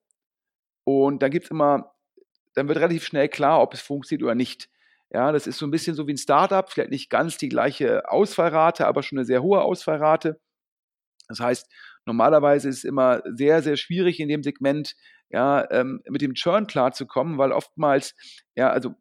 [0.83, 1.93] und dann gibt es immer,
[2.55, 4.69] dann wird relativ schnell klar, ob es funktioniert oder nicht.
[5.11, 8.09] Ja, das ist so ein bisschen so wie ein Startup, vielleicht nicht ganz die gleiche
[8.09, 10.39] Ausfallrate, aber schon eine sehr hohe Ausfallrate.
[11.27, 11.71] Das heißt,
[12.05, 14.95] normalerweise ist es immer sehr, sehr schwierig in dem Segment,
[15.29, 18.15] ja, ähm, mit dem Churn klarzukommen, weil oftmals,
[18.55, 18.95] ja, also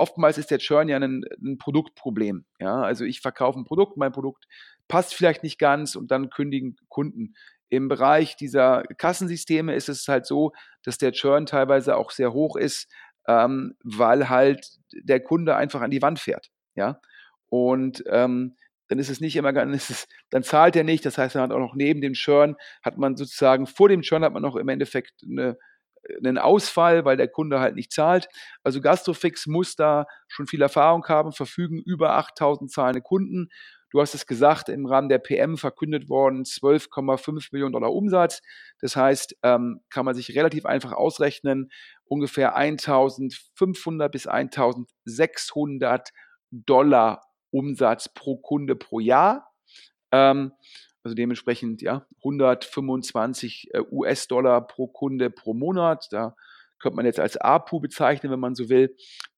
[0.00, 2.44] oftmals ist der Churn ja ein, ein Produktproblem.
[2.58, 4.46] Ja, also ich verkaufe ein Produkt, mein Produkt
[4.88, 7.34] passt vielleicht nicht ganz und dann kündigen Kunden.
[7.68, 12.56] Im Bereich dieser Kassensysteme ist es halt so, dass der Churn teilweise auch sehr hoch
[12.56, 12.92] ist,
[13.28, 16.50] ähm, weil halt der Kunde einfach an die Wand fährt.
[16.74, 17.00] Ja,
[17.48, 18.56] und ähm,
[18.88, 21.04] dann ist es nicht immer ganz, dann zahlt er nicht.
[21.06, 24.24] Das heißt, man hat auch noch neben dem Churn, hat man sozusagen, vor dem Churn
[24.24, 25.56] hat man noch im Endeffekt eine,
[26.18, 28.28] einen Ausfall, weil der Kunde halt nicht zahlt.
[28.62, 33.50] Also Gastrofix muss da schon viel Erfahrung haben, verfügen über 8000 zahlende Kunden.
[33.90, 38.40] Du hast es gesagt, im Rahmen der PM verkündet worden 12,5 Millionen Dollar Umsatz.
[38.80, 41.70] Das heißt, ähm, kann man sich relativ einfach ausrechnen,
[42.04, 46.10] ungefähr 1500 bis 1600
[46.52, 49.50] Dollar Umsatz pro Kunde pro Jahr.
[50.12, 50.52] Ähm,
[51.02, 56.06] also dementsprechend ja 125 äh, US-Dollar pro Kunde pro Monat.
[56.10, 56.34] Da
[56.78, 58.94] könnte man jetzt als APU bezeichnen, wenn man so will.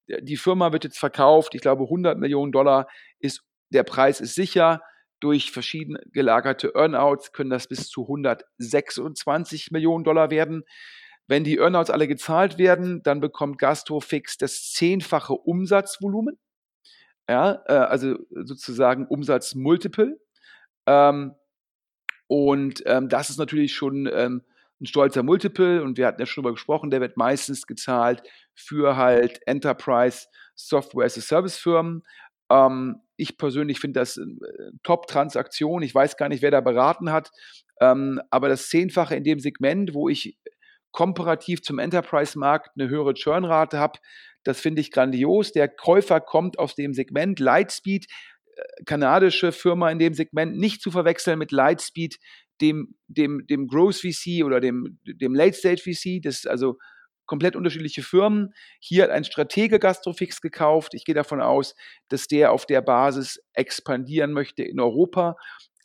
[0.08, 1.54] Die Firma wird jetzt verkauft.
[1.54, 4.82] Ich glaube, 100 Millionen Dollar ist der Preis ist sicher.
[5.20, 10.64] Durch verschieden gelagerte Earnouts können das bis zu 126 Millionen Dollar werden.
[11.28, 16.38] Wenn die Earnouts alle gezahlt werden, dann bekommt Gastrofix das zehnfache Umsatzvolumen
[17.28, 20.18] ja, äh, also sozusagen Umsatzmultiple.
[20.86, 21.34] Ähm,
[22.32, 24.40] und ähm, das ist natürlich schon ähm,
[24.80, 28.22] ein stolzer Multiple und wir hatten ja schon darüber gesprochen, der wird meistens gezahlt
[28.54, 32.04] für halt Enterprise Software as a Service Firmen.
[32.50, 34.24] Ähm, ich persönlich finde das äh,
[34.82, 35.82] Top-Transaktion.
[35.82, 37.32] Ich weiß gar nicht, wer da beraten hat,
[37.82, 40.38] ähm, aber das Zehnfache in dem Segment, wo ich
[40.90, 43.98] komparativ zum Enterprise-Markt eine höhere Churnrate habe,
[44.42, 45.52] das finde ich grandios.
[45.52, 48.06] Der Käufer kommt aus dem Segment Lightspeed,
[48.86, 52.18] kanadische Firma in dem Segment, nicht zu verwechseln mit Lightspeed,
[52.60, 56.22] dem, dem, dem Growth VC oder dem, dem Late Stage VC.
[56.22, 56.78] Das ist also
[57.26, 58.52] komplett unterschiedliche Firmen.
[58.80, 60.94] Hier hat ein Stratege Gastrofix gekauft.
[60.94, 61.74] Ich gehe davon aus,
[62.08, 65.36] dass der auf der Basis expandieren möchte in Europa.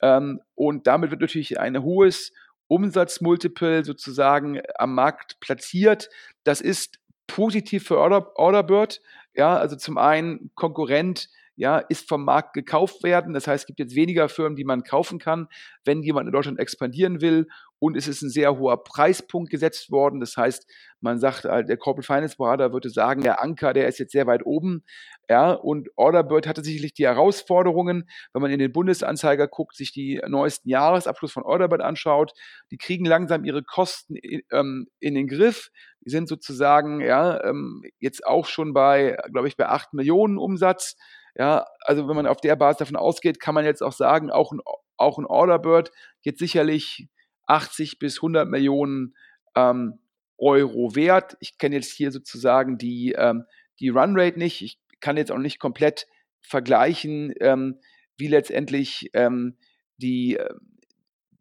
[0.01, 2.31] Ähm, und damit wird natürlich ein hohes
[2.67, 6.09] Umsatzmultiple sozusagen am Markt platziert.
[6.43, 9.01] Das ist positiv für Order, Orderbird.
[9.33, 13.33] Ja, also zum einen Konkurrent ja, ist vom Markt gekauft werden.
[13.33, 15.47] Das heißt, es gibt jetzt weniger Firmen, die man kaufen kann,
[15.83, 17.47] wenn jemand in Deutschland expandieren will.
[17.79, 20.19] Und es ist ein sehr hoher Preispunkt gesetzt worden.
[20.19, 20.67] Das heißt,
[21.01, 24.27] man sagt, äh, der Corporate Finance Berater würde sagen, der Anker, der ist jetzt sehr
[24.27, 24.83] weit oben.
[25.29, 30.21] Ja, und Orderbird hatte sicherlich die Herausforderungen, wenn man in den Bundesanzeiger guckt, sich die
[30.27, 32.33] neuesten Jahresabschluss von Orderbird anschaut.
[32.71, 35.69] Die kriegen langsam ihre Kosten in, ähm, in den Griff.
[36.05, 40.95] Die sind sozusagen, ja, ähm, jetzt auch schon bei, glaube ich, bei 8 Millionen Umsatz.
[41.37, 44.51] Ja, also wenn man auf der Basis davon ausgeht, kann man jetzt auch sagen, auch
[44.51, 44.59] ein,
[44.97, 47.07] auch ein Orderbird jetzt sicherlich
[47.45, 49.15] 80 bis 100 Millionen
[49.55, 49.99] ähm,
[50.39, 51.37] Euro wert.
[51.39, 53.45] Ich kenne jetzt hier sozusagen die, ähm,
[53.79, 54.61] die Runrate nicht.
[54.61, 56.07] Ich kann jetzt auch nicht komplett
[56.41, 57.79] vergleichen, ähm,
[58.17, 59.57] wie letztendlich ähm,
[59.97, 60.53] die, äh,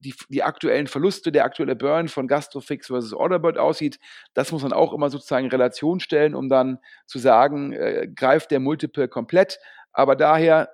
[0.01, 3.99] die, die aktuellen Verluste, der aktuelle Burn von Gastrofix versus Orderbird aussieht.
[4.35, 8.51] Das muss man auch immer sozusagen in Relation stellen, um dann zu sagen, äh, greift
[8.51, 9.59] der Multiple komplett.
[9.97, 10.69] Aber daher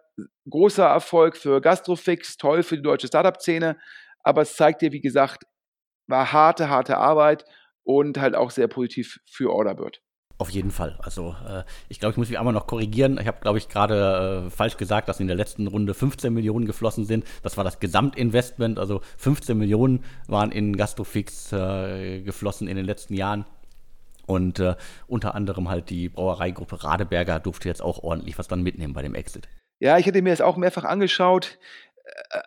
[0.51, 3.79] großer Erfolg für Gastrofix, toll für die deutsche Startup-Szene.
[4.25, 5.45] Aber es zeigt dir, wie gesagt,
[6.09, 7.45] war harte, harte Arbeit
[7.85, 10.03] und halt auch sehr positiv für Orderbird.
[10.39, 10.99] Auf jeden Fall.
[11.03, 13.17] Also äh, ich glaube, ich muss mich einmal noch korrigieren.
[13.21, 16.67] Ich habe, glaube ich, gerade äh, falsch gesagt, dass in der letzten Runde 15 Millionen
[16.67, 17.25] geflossen sind.
[17.45, 18.81] Das war das Gesamtinvestment.
[18.81, 23.45] Also 15 Millionen waren in Gastrofix äh, geflossen in den letzten Jahren.
[24.27, 28.95] Und äh, unter anderem halt die Brauereigruppe Radeberger durfte jetzt auch ordentlich was dann mitnehmen
[28.95, 29.49] bei dem Exit.
[29.81, 31.59] Ja, ich hätte mir das auch mehrfach angeschaut.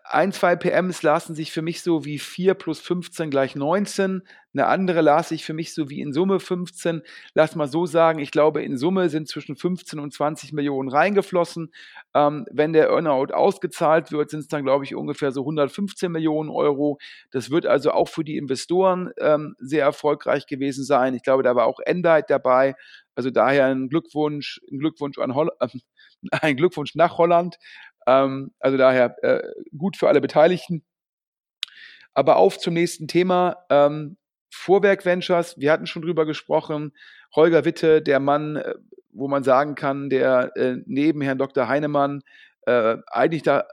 [0.03, 4.23] Ein, zwei PMs lasen sich für mich so wie 4 plus 15 gleich 19.
[4.53, 7.01] Eine andere las sich für mich so wie in Summe 15.
[7.33, 11.71] Lass mal so sagen, ich glaube, in Summe sind zwischen 15 und 20 Millionen reingeflossen.
[12.13, 16.49] Ähm, wenn der Earnout ausgezahlt wird, sind es dann, glaube ich, ungefähr so 115 Millionen
[16.49, 16.97] Euro.
[17.31, 21.13] Das wird also auch für die Investoren ähm, sehr erfolgreich gewesen sein.
[21.15, 22.75] Ich glaube, da war auch Endite dabei.
[23.15, 25.67] Also daher ein Glückwunsch, ein Glückwunsch an Holl äh,
[26.41, 27.57] ein Glückwunsch nach Holland.
[28.05, 29.41] Ähm, also daher äh,
[29.77, 30.83] gut für alle Beteiligten.
[32.13, 33.65] Aber auf zum nächsten Thema.
[33.69, 34.17] Ähm,
[34.49, 36.93] Vorwerk Ventures, wir hatten schon drüber gesprochen.
[37.35, 38.75] Holger Witte, der Mann, äh,
[39.11, 41.67] wo man sagen kann, der äh, neben Herrn Dr.
[41.67, 42.21] Heinemann
[42.65, 43.65] äh, eigentlich, da,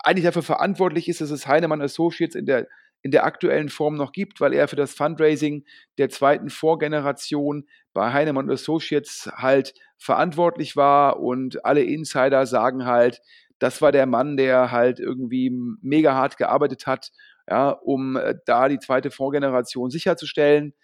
[0.00, 2.68] eigentlich dafür verantwortlich ist, dass es Heinemann Associates in der,
[3.02, 5.64] in der aktuellen Form noch gibt, weil er für das Fundraising
[5.98, 13.20] der zweiten Vorgeneration bei Heinemann Associates halt verantwortlich war und alle Insider sagen halt,
[13.64, 15.50] das war der Mann, der halt irgendwie
[15.80, 17.12] mega hart gearbeitet hat,
[17.48, 20.74] ja, um äh, da die zweite Vorgeneration sicherzustellen.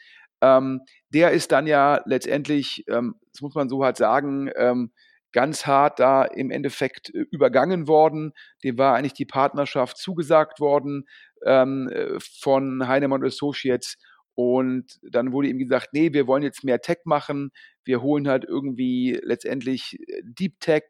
[0.40, 4.92] Ähm, der ist dann ja letztendlich, ähm, das muss man so halt sagen, ähm,
[5.32, 8.32] ganz hart da im Endeffekt äh, übergangen worden.
[8.64, 11.06] Dem war eigentlich die Partnerschaft zugesagt worden
[11.44, 13.98] ähm, äh, von Heinemann Associates.
[14.34, 17.50] Und dann wurde ihm gesagt, nee, wir wollen jetzt mehr Tech machen.
[17.84, 20.84] Wir holen halt irgendwie letztendlich Deep Tech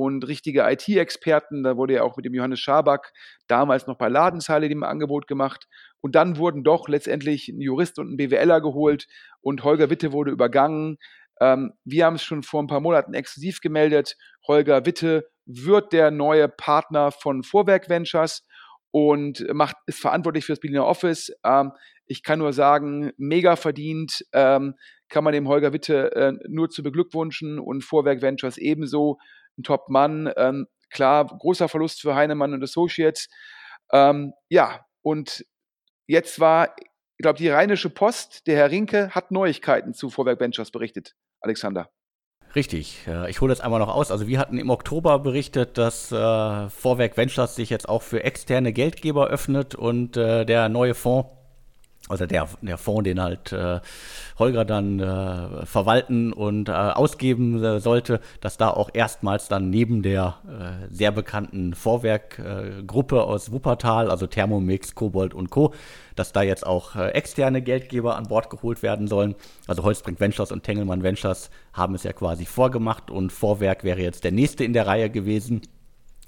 [0.00, 1.62] und richtige IT-Experten.
[1.62, 3.12] Da wurde ja auch mit dem Johannes Schaback
[3.48, 5.66] damals noch bei Ladenzeile dem Angebot gemacht.
[6.00, 9.06] Und dann wurden doch letztendlich ein Jurist und ein BWLer geholt
[9.42, 10.96] und Holger Witte wurde übergangen.
[11.38, 14.16] Ähm, wir haben es schon vor ein paar Monaten exklusiv gemeldet.
[14.48, 18.46] Holger Witte wird der neue Partner von Vorwerk Ventures
[18.92, 21.30] und macht, ist verantwortlich für das Berliner Office.
[21.44, 21.72] Ähm,
[22.06, 24.74] ich kann nur sagen, mega verdient, ähm,
[25.10, 29.18] kann man dem Holger Witte äh, nur zu beglückwünschen und Vorwerk Ventures ebenso
[29.60, 30.32] ein Top-Mann.
[30.36, 33.28] Ähm, klar, großer Verlust für Heinemann und Associates.
[33.92, 35.44] Ähm, ja, und
[36.06, 40.70] jetzt war, ich glaube, die Rheinische Post, der Herr Rinke, hat Neuigkeiten zu Vorwerk Ventures
[40.70, 41.14] berichtet.
[41.40, 41.90] Alexander.
[42.54, 43.06] Richtig.
[43.28, 44.10] Ich hole jetzt einmal noch aus.
[44.10, 48.72] Also wir hatten im Oktober berichtet, dass äh, Vorwerk Ventures sich jetzt auch für externe
[48.72, 51.30] Geldgeber öffnet und äh, der neue Fonds
[52.10, 53.80] also der, der Fonds, den halt äh,
[54.38, 60.02] Holger dann äh, verwalten und äh, ausgeben äh, sollte, dass da auch erstmals dann neben
[60.02, 65.72] der äh, sehr bekannten Vorwerkgruppe äh, aus Wuppertal, also Thermomix, Kobold und Co.,
[66.16, 69.34] dass da jetzt auch äh, externe Geldgeber an Bord geholt werden sollen.
[69.66, 74.24] Also Holzbrink Ventures und Tengelmann Ventures haben es ja quasi vorgemacht und Vorwerk wäre jetzt
[74.24, 75.62] der nächste in der Reihe gewesen.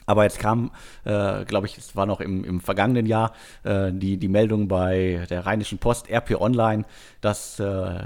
[0.06, 0.70] Aber jetzt kam,
[1.04, 3.32] äh, glaube ich, es war noch im, im vergangenen Jahr,
[3.64, 6.84] äh, die, die Meldung bei der Rheinischen Post, RP Online,
[7.20, 8.00] dass äh,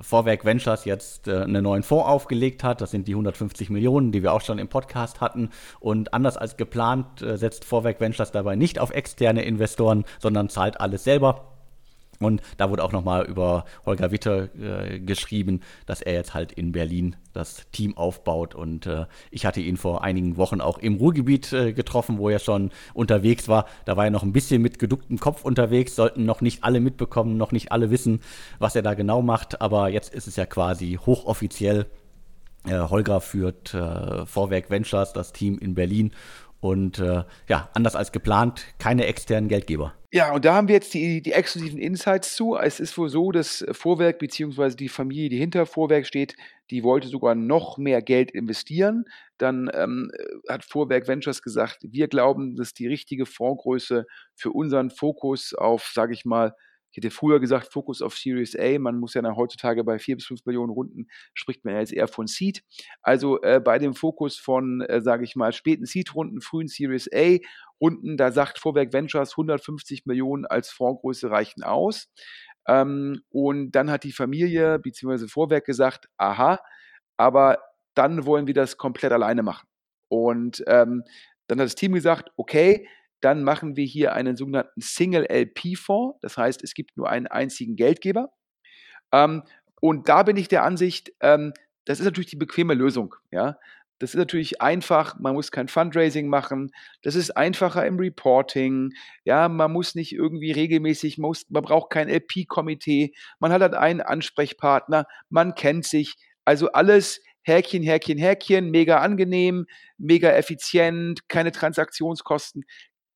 [0.00, 2.80] Vorwerk Ventures jetzt äh, einen neuen Fonds aufgelegt hat.
[2.80, 5.50] Das sind die 150 Millionen, die wir auch schon im Podcast hatten.
[5.80, 10.80] Und anders als geplant äh, setzt Vorwerk Ventures dabei nicht auf externe Investoren, sondern zahlt
[10.80, 11.51] alles selber.
[12.24, 16.72] Und da wurde auch nochmal über Holger Witter äh, geschrieben, dass er jetzt halt in
[16.72, 18.54] Berlin das Team aufbaut.
[18.54, 22.38] Und äh, ich hatte ihn vor einigen Wochen auch im Ruhrgebiet äh, getroffen, wo er
[22.38, 23.66] schon unterwegs war.
[23.84, 27.36] Da war er noch ein bisschen mit geducktem Kopf unterwegs, sollten noch nicht alle mitbekommen,
[27.36, 28.20] noch nicht alle wissen,
[28.58, 29.60] was er da genau macht.
[29.60, 31.86] Aber jetzt ist es ja quasi hochoffiziell.
[32.64, 36.12] Äh, Holger führt äh, Vorwerk Ventures, das Team in Berlin.
[36.62, 39.94] Und äh, ja, anders als geplant, keine externen Geldgeber.
[40.12, 42.54] Ja, und da haben wir jetzt die, die exklusiven Insights zu.
[42.54, 44.76] Es ist wohl so, dass Vorwerk bzw.
[44.76, 46.36] die Familie, die hinter Vorwerk steht,
[46.70, 49.06] die wollte sogar noch mehr Geld investieren.
[49.38, 50.12] Dann ähm,
[50.48, 56.14] hat Vorwerk Ventures gesagt, wir glauben, dass die richtige Fondsgröße für unseren Fokus auf, sage
[56.14, 56.54] ich mal,
[56.92, 58.78] ich hätte früher gesagt, Fokus auf Series A.
[58.78, 62.06] Man muss ja heutzutage bei vier bis fünf Millionen Runden spricht man ja jetzt eher
[62.06, 62.62] von Seed.
[63.00, 68.18] Also äh, bei dem Fokus von, äh, sage ich mal, späten Seed-Runden, frühen Series A-Runden,
[68.18, 72.08] da sagt Vorwerk Ventures 150 Millionen als Fondsgröße reichen aus.
[72.68, 75.28] Ähm, und dann hat die Familie bzw.
[75.28, 76.60] Vorwerk gesagt, aha,
[77.16, 77.58] aber
[77.94, 79.66] dann wollen wir das komplett alleine machen.
[80.08, 81.04] Und ähm,
[81.46, 82.86] dann hat das Team gesagt, okay,
[83.22, 86.18] dann machen wir hier einen sogenannten Single LP-Fonds.
[86.20, 88.30] Das heißt, es gibt nur einen einzigen Geldgeber.
[89.12, 89.42] Ähm,
[89.80, 91.52] und da bin ich der Ansicht, ähm,
[91.84, 93.14] das ist natürlich die bequeme Lösung.
[93.30, 93.58] Ja?
[93.98, 98.90] Das ist natürlich einfach, man muss kein Fundraising machen, das ist einfacher im Reporting,
[99.22, 103.74] ja, man muss nicht irgendwie regelmäßig, man, muss, man braucht kein LP-Komitee, man hat halt
[103.74, 109.66] einen Ansprechpartner, man kennt sich, also alles Häkchen, Häkchen, Häkchen, mega angenehm,
[109.98, 112.64] mega effizient, keine Transaktionskosten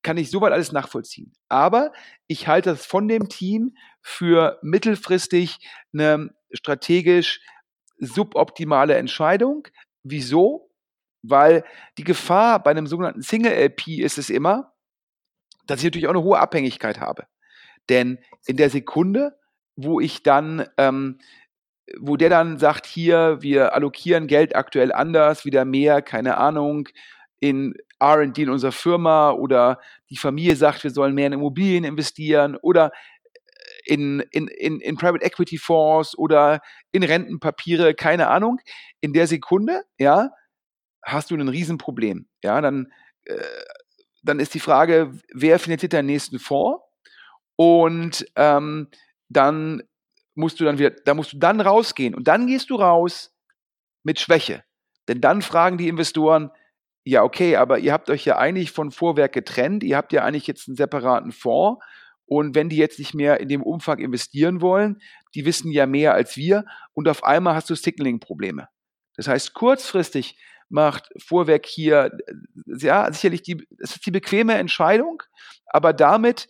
[0.06, 1.32] kann ich soweit alles nachvollziehen.
[1.48, 1.92] Aber
[2.28, 5.58] ich halte das von dem Team für mittelfristig
[5.92, 7.40] eine strategisch
[7.98, 9.66] suboptimale Entscheidung.
[10.04, 10.70] Wieso?
[11.22, 11.64] Weil
[11.98, 14.74] die Gefahr bei einem sogenannten Single-LP ist es immer,
[15.66, 17.26] dass ich natürlich auch eine hohe Abhängigkeit habe.
[17.88, 19.36] Denn in der Sekunde,
[19.74, 21.18] wo ich dann, ähm,
[21.98, 26.88] wo der dann sagt, hier, wir allokieren Geld aktuell anders, wieder mehr, keine Ahnung,
[27.40, 29.80] in RD in unserer Firma oder
[30.10, 32.92] die Familie sagt, wir sollen mehr in Immobilien investieren oder
[33.84, 36.60] in, in, in, in Private Equity Fonds oder
[36.92, 38.60] in Rentenpapiere, keine Ahnung.
[39.00, 40.30] In der Sekunde, ja,
[41.04, 42.28] hast du ein Riesenproblem.
[42.42, 42.92] Ja, dann,
[43.24, 43.36] äh,
[44.22, 46.82] dann ist die Frage, wer finanziert deinen nächsten Fonds?
[47.56, 48.88] Und ähm,
[49.28, 49.82] dann
[50.34, 53.34] musst du dann wieder, da musst du dann rausgehen und dann gehst du raus
[54.02, 54.64] mit Schwäche.
[55.08, 56.50] Denn dann fragen die Investoren,
[57.08, 60.48] ja, okay, aber ihr habt euch ja eigentlich von Vorwerk getrennt, ihr habt ja eigentlich
[60.48, 61.80] jetzt einen separaten Fonds.
[62.28, 65.00] Und wenn die jetzt nicht mehr in dem Umfang investieren wollen,
[65.36, 66.64] die wissen ja mehr als wir.
[66.94, 68.66] Und auf einmal hast du Signaling-Probleme.
[69.14, 70.36] Das heißt, kurzfristig
[70.68, 72.10] macht Vorwerk hier,
[72.66, 75.22] ja, sicherlich die, es ist die bequeme Entscheidung,
[75.66, 76.48] aber damit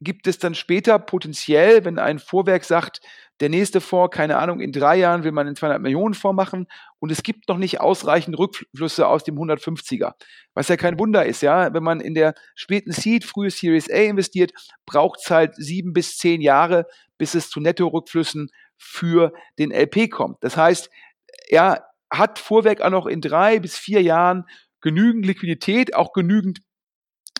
[0.00, 3.00] gibt es dann später potenziell, wenn ein Vorwerk sagt,
[3.40, 6.66] der nächste Fonds, keine Ahnung, in drei Jahren will man einen 200 Millionen Fonds machen
[6.98, 10.12] und es gibt noch nicht ausreichend Rückflüsse aus dem 150er.
[10.54, 11.72] Was ja kein Wunder ist, ja.
[11.74, 14.52] Wenn man in der späten Seed, frühe Series A investiert,
[14.86, 16.86] braucht es halt sieben bis zehn Jahre,
[17.18, 20.42] bis es zu Netto-Rückflüssen für den LP kommt.
[20.42, 20.90] Das heißt,
[21.48, 21.80] ja,
[22.10, 24.44] hat Vorwerk auch noch in drei bis vier Jahren
[24.80, 26.60] genügend Liquidität, auch genügend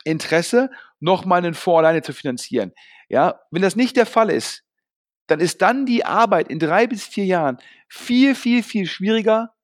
[0.05, 0.71] Interesse,
[1.01, 2.73] nochmal einen Fonds alleine zu finanzieren.
[3.09, 4.66] Ja, wenn das nicht der Fall ist,
[5.27, 7.59] dann ist dann die Arbeit in drei bis vier Jahren
[7.89, 9.55] viel, viel, viel schwieriger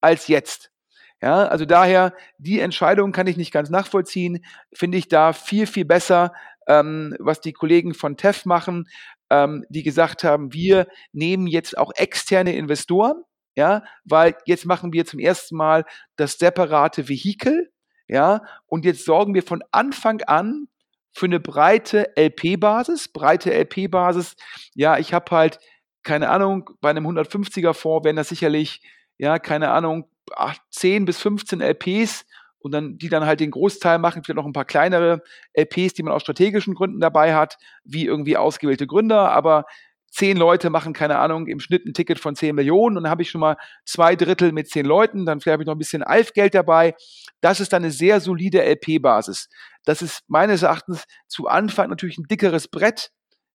[0.00, 0.70] als jetzt.
[1.22, 5.84] Ja, also daher, die Entscheidung kann ich nicht ganz nachvollziehen, finde ich da viel, viel
[5.84, 6.32] besser,
[6.66, 8.88] ähm, was die Kollegen von TEF machen,
[9.28, 13.22] ähm, die gesagt haben, wir nehmen jetzt auch externe Investoren,
[13.54, 15.84] ja, weil jetzt machen wir zum ersten Mal
[16.16, 17.70] das separate Vehikel,
[18.08, 20.68] ja, und jetzt sorgen wir von Anfang an
[21.12, 23.08] für eine breite LP-Basis.
[23.08, 24.36] Breite LP-Basis,
[24.74, 25.58] ja, ich habe halt,
[26.02, 28.82] keine Ahnung, bei einem 150er Fonds wären das sicherlich,
[29.18, 30.08] ja, keine Ahnung,
[30.70, 32.26] 10 bis 15 LPs
[32.60, 35.22] und dann, die dann halt den Großteil machen, vielleicht noch ein paar kleinere
[35.54, 39.64] LPs, die man aus strategischen Gründen dabei hat, wie irgendwie ausgewählte Gründer, aber
[40.10, 43.22] zehn Leute machen, keine Ahnung, im Schnitt ein Ticket von 10 Millionen und dann habe
[43.22, 46.02] ich schon mal zwei Drittel mit zehn Leuten, dann vielleicht habe ich noch ein bisschen
[46.02, 46.94] Alfgeld dabei.
[47.40, 49.48] Das ist dann eine sehr solide LP-Basis.
[49.84, 53.10] Das ist meines Erachtens zu Anfang natürlich ein dickeres Brett,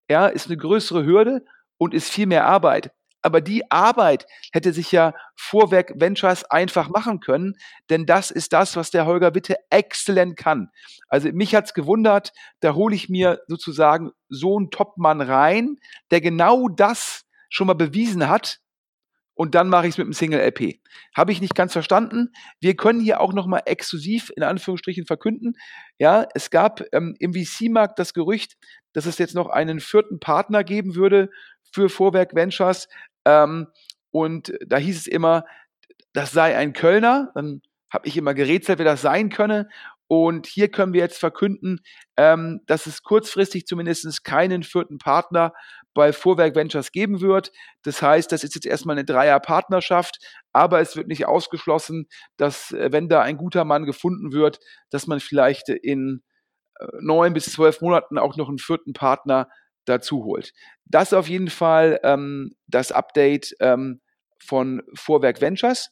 [0.10, 1.44] ja, ist eine größere Hürde
[1.78, 2.92] und ist viel mehr Arbeit.
[3.24, 7.56] Aber die Arbeit hätte sich ja Vorwerk Ventures einfach machen können,
[7.90, 10.70] denn das ist das, was der Holger Witte exzellent kann.
[11.08, 15.78] Also mich hat's gewundert, da hole ich mir sozusagen so einen Topmann rein,
[16.12, 18.60] der genau das schon mal bewiesen hat
[19.36, 20.80] und dann mache ich es mit einem Single LP.
[21.16, 22.30] Habe ich nicht ganz verstanden.
[22.60, 25.56] Wir können hier auch nochmal exklusiv in Anführungsstrichen verkünden.
[25.98, 28.56] Ja, es gab ähm, im VC-Markt das Gerücht,
[28.94, 31.30] dass es jetzt noch einen vierten Partner geben würde
[31.72, 32.88] für Vorwerk Ventures.
[33.26, 33.68] Ähm,
[34.12, 35.46] und da hieß es immer,
[36.14, 37.32] das sei ein Kölner.
[37.36, 37.62] Dann
[37.92, 39.68] habe ich immer gerätselt, wer das sein könne.
[40.08, 41.80] Und hier können wir jetzt verkünden,
[42.18, 45.54] ähm, dass es kurzfristig zumindest keinen vierten Partner
[45.94, 47.52] bei Vorwerk Ventures geben wird.
[47.84, 50.20] Das heißt, das ist jetzt erstmal eine Dreier-Partnerschaft,
[50.52, 52.08] aber es wird nicht ausgeschlossen,
[52.38, 54.60] dass, äh, wenn da ein guter Mann gefunden wird,
[54.90, 56.22] dass man vielleicht in
[56.80, 59.48] äh, neun bis zwölf Monaten auch noch einen vierten Partner
[59.86, 60.54] dazu holt.
[60.86, 64.02] Das auf jeden Fall ähm, das Update ähm,
[64.40, 65.92] von Vorwerk Ventures.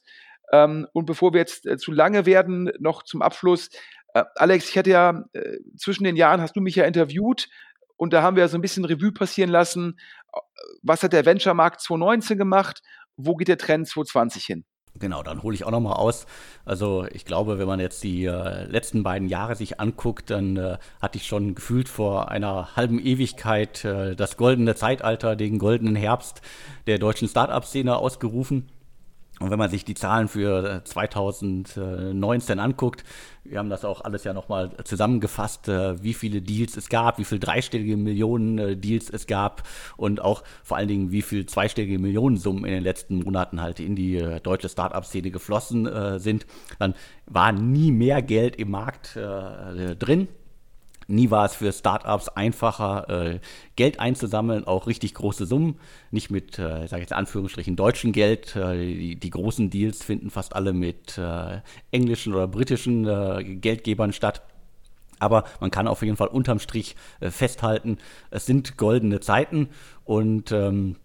[0.52, 3.70] Ähm, und bevor wir jetzt äh, zu lange werden, noch zum Abschluss.
[4.14, 7.48] Äh, Alex, ich hatte ja äh, zwischen den Jahren hast du mich ja interviewt
[7.96, 9.98] und da haben wir so ein bisschen Revue passieren lassen.
[10.32, 10.40] Äh,
[10.82, 12.82] was hat der Venture-Markt 2019 gemacht?
[13.16, 14.64] Wo geht der Trend 2020 hin?
[14.98, 16.26] Genau, dann hole ich auch noch mal aus.
[16.64, 20.76] Also ich glaube, wenn man jetzt die äh, letzten beiden Jahre sich anguckt, dann äh,
[21.00, 26.42] hatte ich schon gefühlt vor einer halben Ewigkeit äh, das goldene Zeitalter, den goldenen Herbst
[26.86, 28.68] der deutschen Start-up-Szene ausgerufen.
[29.40, 33.02] Und wenn man sich die Zahlen für 2019 äh, anguckt,
[33.44, 37.24] wir haben das auch alles ja nochmal zusammengefasst, äh, wie viele Deals es gab, wie
[37.24, 39.64] viele dreistellige Millionen äh, Deals es gab
[39.96, 43.96] und auch vor allen Dingen, wie viele zweistellige Millionensummen in den letzten Monaten halt in
[43.96, 46.46] die deutsche Startup-Szene geflossen sind,
[46.78, 46.94] dann
[47.26, 50.28] war nie mehr Geld im Markt drin.
[51.06, 53.40] Nie war es für Startups einfacher, äh,
[53.76, 55.78] Geld einzusammeln, auch richtig große Summen.
[56.10, 58.56] Nicht mit, äh, sage ich jetzt Anführungsstrichen, deutschen Geld.
[58.56, 64.42] Äh, die, die, großen Deals finden fast alle mit äh, englischen oder britischen Geldgebern statt.
[65.18, 67.98] Aber man kann auf jeden Fall unterm Strich festhalten,
[68.30, 69.68] es sind goldene Zeiten
[70.04, 70.96] und ähm,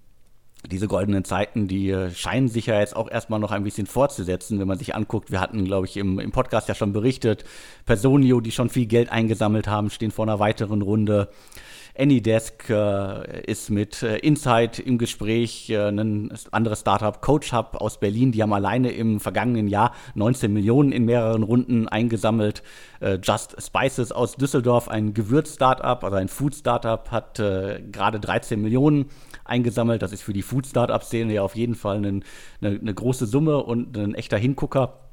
[0.65, 4.67] diese goldenen Zeiten, die scheinen sich ja jetzt auch erstmal noch ein bisschen fortzusetzen, wenn
[4.67, 5.31] man sich anguckt.
[5.31, 7.45] Wir hatten, glaube ich, im, im Podcast ja schon berichtet,
[7.85, 11.29] Personio, die schon viel Geld eingesammelt haben, stehen vor einer weiteren Runde.
[11.97, 17.99] Anydesk äh, ist mit äh, Insight im Gespräch, äh, ein anderes Startup, Coach Hub aus
[17.99, 22.63] Berlin, die haben alleine im vergangenen Jahr 19 Millionen in mehreren Runden eingesammelt.
[22.99, 29.07] Äh, Just Spices aus Düsseldorf, ein Gewürz-Startup, also ein Food-Startup, hat äh, gerade 13 Millionen
[29.45, 30.01] eingesammelt.
[30.01, 32.19] Das ist für die Food-Startup-Szene ja auf jeden Fall eine,
[32.61, 35.06] eine, eine große Summe und ein echter Hingucker.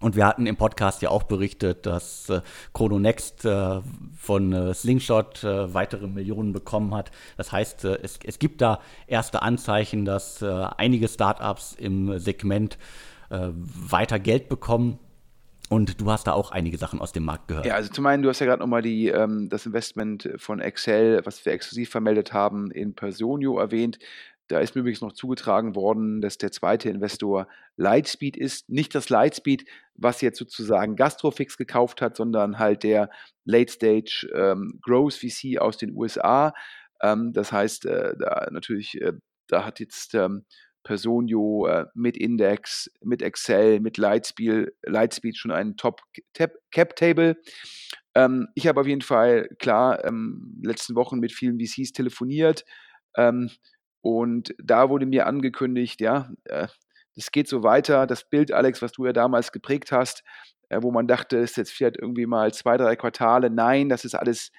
[0.00, 2.40] Und wir hatten im Podcast ja auch berichtet, dass äh,
[2.72, 3.80] Chrono Next äh,
[4.16, 7.10] von äh, Slingshot äh, weitere Millionen bekommen hat.
[7.36, 10.46] Das heißt, äh, es, es gibt da erste Anzeichen, dass äh,
[10.76, 12.78] einige Startups im Segment
[13.30, 14.98] äh, weiter Geld bekommen.
[15.70, 17.66] Und du hast da auch einige Sachen aus dem Markt gehört.
[17.66, 21.44] Ja, also zum einen, du hast ja gerade nochmal ähm, das Investment von Excel, was
[21.44, 23.98] wir exklusiv vermeldet haben, in Personio erwähnt.
[24.48, 28.68] Da ist mir übrigens noch zugetragen worden, dass der zweite Investor Lightspeed ist.
[28.70, 33.10] Nicht das Lightspeed, was jetzt sozusagen Gastrofix gekauft hat, sondern halt der
[33.44, 36.54] Late Stage ähm, Growth VC aus den USA.
[37.02, 39.12] Ähm, das heißt, äh, da natürlich, äh,
[39.48, 40.44] da hat jetzt ähm,
[40.82, 47.36] Personio äh, mit Index, mit Excel, mit Lightspeed, Lightspeed schon einen Top-Cap-Table.
[48.14, 52.64] Ähm, ich habe auf jeden Fall, klar, ähm, letzten Wochen mit vielen VCs telefoniert.
[53.16, 53.50] Ähm,
[54.00, 56.68] und da wurde mir angekündigt, ja, äh,
[57.16, 58.06] das geht so weiter.
[58.06, 60.22] Das Bild, Alex, was du ja damals geprägt hast,
[60.68, 63.50] äh, wo man dachte, es ist jetzt vielleicht irgendwie mal zwei, drei Quartale.
[63.50, 64.52] Nein, das ist alles,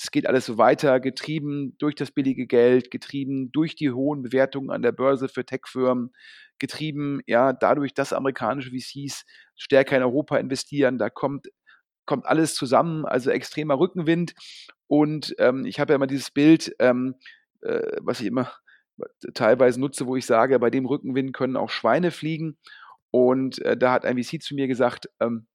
[0.00, 4.70] es geht alles so weiter, getrieben durch das billige Geld, getrieben durch die hohen Bewertungen
[4.70, 6.12] an der Börse für Tech-Firmen,
[6.58, 9.24] getrieben, ja, dadurch, dass amerikanische VCs
[9.56, 10.98] stärker in Europa investieren.
[10.98, 11.48] Da kommt,
[12.06, 14.34] kommt alles zusammen, also extremer Rückenwind.
[14.86, 17.16] Und ähm, ich habe ja immer dieses Bild, ähm,
[17.62, 18.50] äh, was ich immer
[19.34, 22.58] teilweise nutze, wo ich sage, bei dem Rückenwind können auch Schweine fliegen.
[23.10, 25.46] Und äh, da hat ein VC zu mir gesagt, ähm,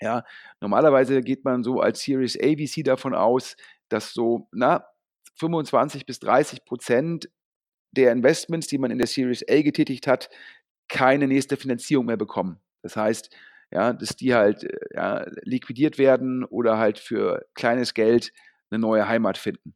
[0.00, 0.24] ja,
[0.60, 3.56] normalerweise geht man so als Series A VC davon aus,
[3.88, 4.86] dass so, na,
[5.36, 7.30] 25 bis 30 Prozent
[7.92, 10.28] der Investments, die man in der Series A getätigt hat,
[10.88, 12.60] keine nächste Finanzierung mehr bekommen.
[12.82, 13.34] Das heißt,
[13.70, 18.32] ja, dass die halt äh, ja, liquidiert werden oder halt für kleines Geld
[18.70, 19.74] eine neue Heimat finden.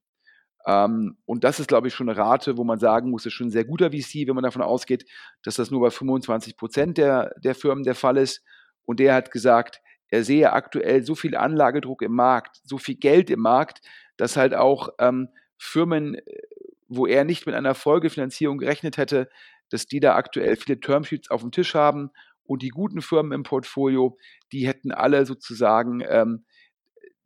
[0.67, 3.49] Ähm, und das ist, glaube ich, schon eine Rate, wo man sagen muss, ist schon
[3.49, 5.09] ein sehr guter VC, wenn man davon ausgeht,
[5.43, 8.43] dass das nur bei 25 Prozent der, der Firmen der Fall ist.
[8.85, 13.31] Und der hat gesagt, er sehe aktuell so viel Anlagedruck im Markt, so viel Geld
[13.31, 13.81] im Markt,
[14.17, 16.17] dass halt auch ähm, Firmen,
[16.89, 19.29] wo er nicht mit einer Folgefinanzierung gerechnet hätte,
[19.71, 22.11] dass die da aktuell viele Termsheets auf dem Tisch haben
[22.45, 24.17] und die guten Firmen im Portfolio,
[24.53, 26.45] die hätten alle sozusagen ähm,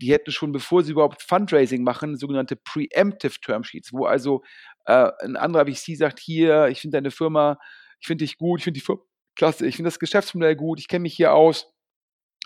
[0.00, 4.42] die hätten schon, bevor sie überhaupt Fundraising machen, sogenannte Preemptive Termsheets, wo also
[4.86, 7.58] äh, ein anderer VC sagt, hier, ich finde deine Firma,
[8.00, 9.02] ich finde dich gut, ich finde die Firma
[9.36, 11.72] klasse, ich finde das Geschäftsmodell gut, ich kenne mich hier aus,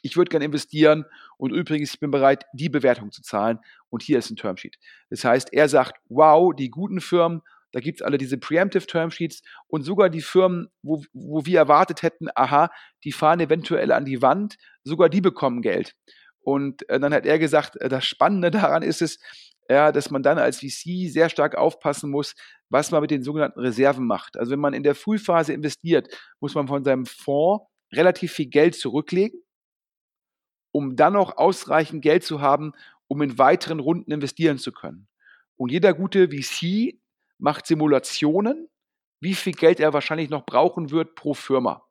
[0.03, 1.07] ich würde gerne investieren
[1.39, 4.77] und übrigens, ich bin bereit, die Bewertung zu zahlen und hier ist ein Termsheet.
[5.11, 7.41] Das heißt, er sagt, wow, die guten Firmen,
[7.73, 12.03] da gibt es alle diese Preemptive Termsheets und sogar die Firmen, wo, wo wir erwartet
[12.03, 12.71] hätten, aha,
[13.03, 15.97] die fahren eventuell an die Wand, sogar die bekommen Geld.
[16.45, 19.19] Und äh, dann hat er gesagt, äh, das Spannende daran ist es,
[19.69, 22.35] ja, dass man dann als VC sehr stark aufpassen muss,
[22.69, 24.37] was man mit den sogenannten Reserven macht.
[24.37, 26.09] Also wenn man in der Frühphase investiert,
[26.41, 29.41] muss man von seinem Fonds relativ viel Geld zurücklegen,
[30.73, 32.73] um dann noch ausreichend Geld zu haben,
[33.07, 35.09] um in weiteren Runden investieren zu können.
[35.57, 36.99] Und jeder gute VC
[37.39, 38.69] macht Simulationen,
[39.21, 41.87] wie viel Geld er wahrscheinlich noch brauchen wird pro Firma.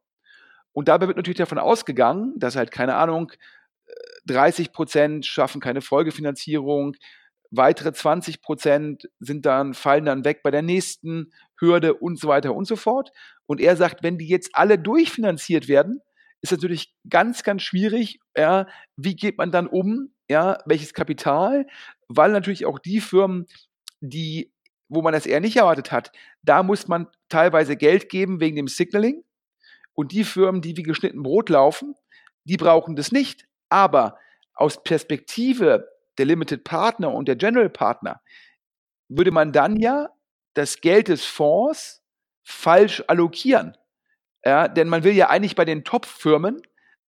[0.73, 3.31] Und dabei wird natürlich davon ausgegangen, dass halt, keine Ahnung,
[4.26, 6.95] 30 Prozent schaffen keine Folgefinanzierung,
[7.55, 12.55] weitere 20 Prozent sind dann, fallen dann weg bei der nächsten Hürde und so weiter
[12.55, 13.11] und so fort.
[13.45, 15.99] Und er sagt, wenn die jetzt alle durchfinanziert werden,
[16.41, 18.19] ist natürlich ganz, ganz schwierig.
[18.36, 18.67] Ja,
[18.97, 20.13] wie geht man dann um?
[20.30, 21.67] Ja, welches Kapital?
[22.07, 23.45] Weil natürlich auch die Firmen,
[24.01, 24.51] die,
[24.89, 26.11] wo man das eher nicht erwartet hat,
[26.41, 29.24] da muss man teilweise Geld geben wegen dem Signaling.
[29.93, 31.93] Und die Firmen, die wie geschnitten Brot laufen,
[32.45, 33.47] die brauchen das nicht.
[33.74, 34.19] Aber
[34.53, 38.21] aus Perspektive der Limited Partner und der General Partner
[39.09, 40.09] würde man dann ja
[40.53, 42.03] das Geld des Fonds
[42.43, 43.76] falsch allokieren.
[44.45, 46.61] Ja, denn man will ja eigentlich bei den Top-Firmen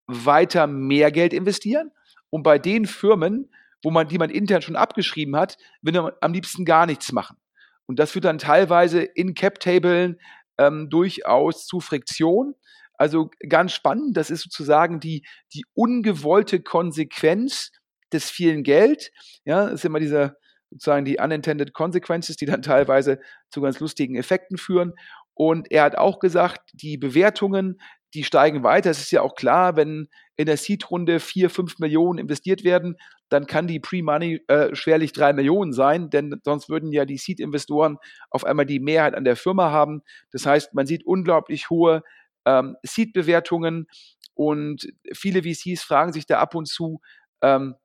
[0.08, 1.92] weiter mehr Geld investieren
[2.32, 3.52] und bei den Firmen,
[3.84, 7.38] wo man, die man intern schon abgeschrieben hat, will man am liebsten gar nichts machen.
[7.86, 10.20] Und das führt dann teilweise in Cap-Tabellen
[10.58, 12.56] ähm, durchaus zu Friktion.
[12.98, 17.72] Also ganz spannend, das ist sozusagen die, die ungewollte Konsequenz
[18.14, 19.12] des vielen Geld.
[19.46, 20.36] Ja, das ist immer dieser
[20.72, 23.20] sozusagen die unintended consequences, die dann teilweise
[23.50, 24.94] zu ganz lustigen Effekten führen.
[25.34, 27.80] Und er hat auch gesagt, die Bewertungen,
[28.14, 28.90] die steigen weiter.
[28.90, 32.98] Es ist ja auch klar, wenn in der Seed-Runde vier, fünf Millionen investiert werden,
[33.30, 37.98] dann kann die Pre-Money äh, schwerlich drei Millionen sein, denn sonst würden ja die Seed-Investoren
[38.30, 40.02] auf einmal die Mehrheit an der Firma haben.
[40.32, 42.04] Das heißt, man sieht unglaublich hohe
[42.46, 43.88] ähm, Seed-Bewertungen
[44.34, 47.02] und viele VCs fragen sich da ab und zu,
[47.42, 47.76] ähm,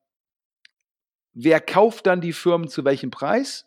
[1.33, 3.65] wer kauft dann die Firmen zu welchem Preis?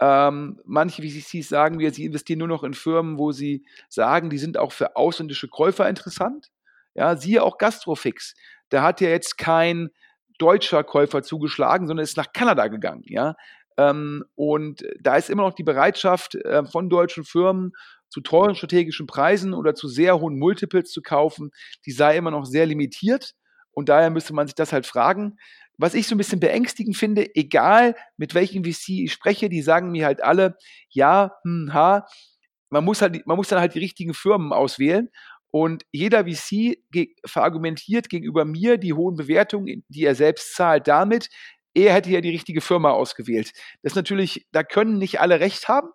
[0.00, 4.38] Ähm, manche VCs sagen wir, sie investieren nur noch in Firmen, wo sie sagen, die
[4.38, 6.50] sind auch für ausländische Käufer interessant.
[6.94, 8.34] Ja, siehe auch Gastrofix.
[8.70, 9.90] Da hat ja jetzt kein
[10.38, 13.02] deutscher Käufer zugeschlagen, sondern ist nach Kanada gegangen.
[13.06, 13.36] Ja,
[13.76, 17.72] ähm, und da ist immer noch die Bereitschaft äh, von deutschen Firmen
[18.08, 21.50] zu teuren strategischen Preisen oder zu sehr hohen Multiples zu kaufen,
[21.86, 23.34] die sei immer noch sehr limitiert.
[23.72, 25.36] Und daher müsste man sich das halt fragen.
[25.76, 29.90] Was ich so ein bisschen beängstigend finde, egal mit welchem VC ich spreche, die sagen
[29.90, 30.56] mir halt alle,
[30.88, 32.06] ja, hm, ha,
[32.70, 35.10] man muss halt, man muss dann halt die richtigen Firmen auswählen.
[35.50, 36.78] Und jeder VC
[37.24, 41.28] verargumentiert gegenüber mir die hohen Bewertungen, die er selbst zahlt, damit,
[41.74, 43.52] er hätte ja die richtige Firma ausgewählt.
[43.82, 45.90] Das ist natürlich, da können nicht alle recht haben.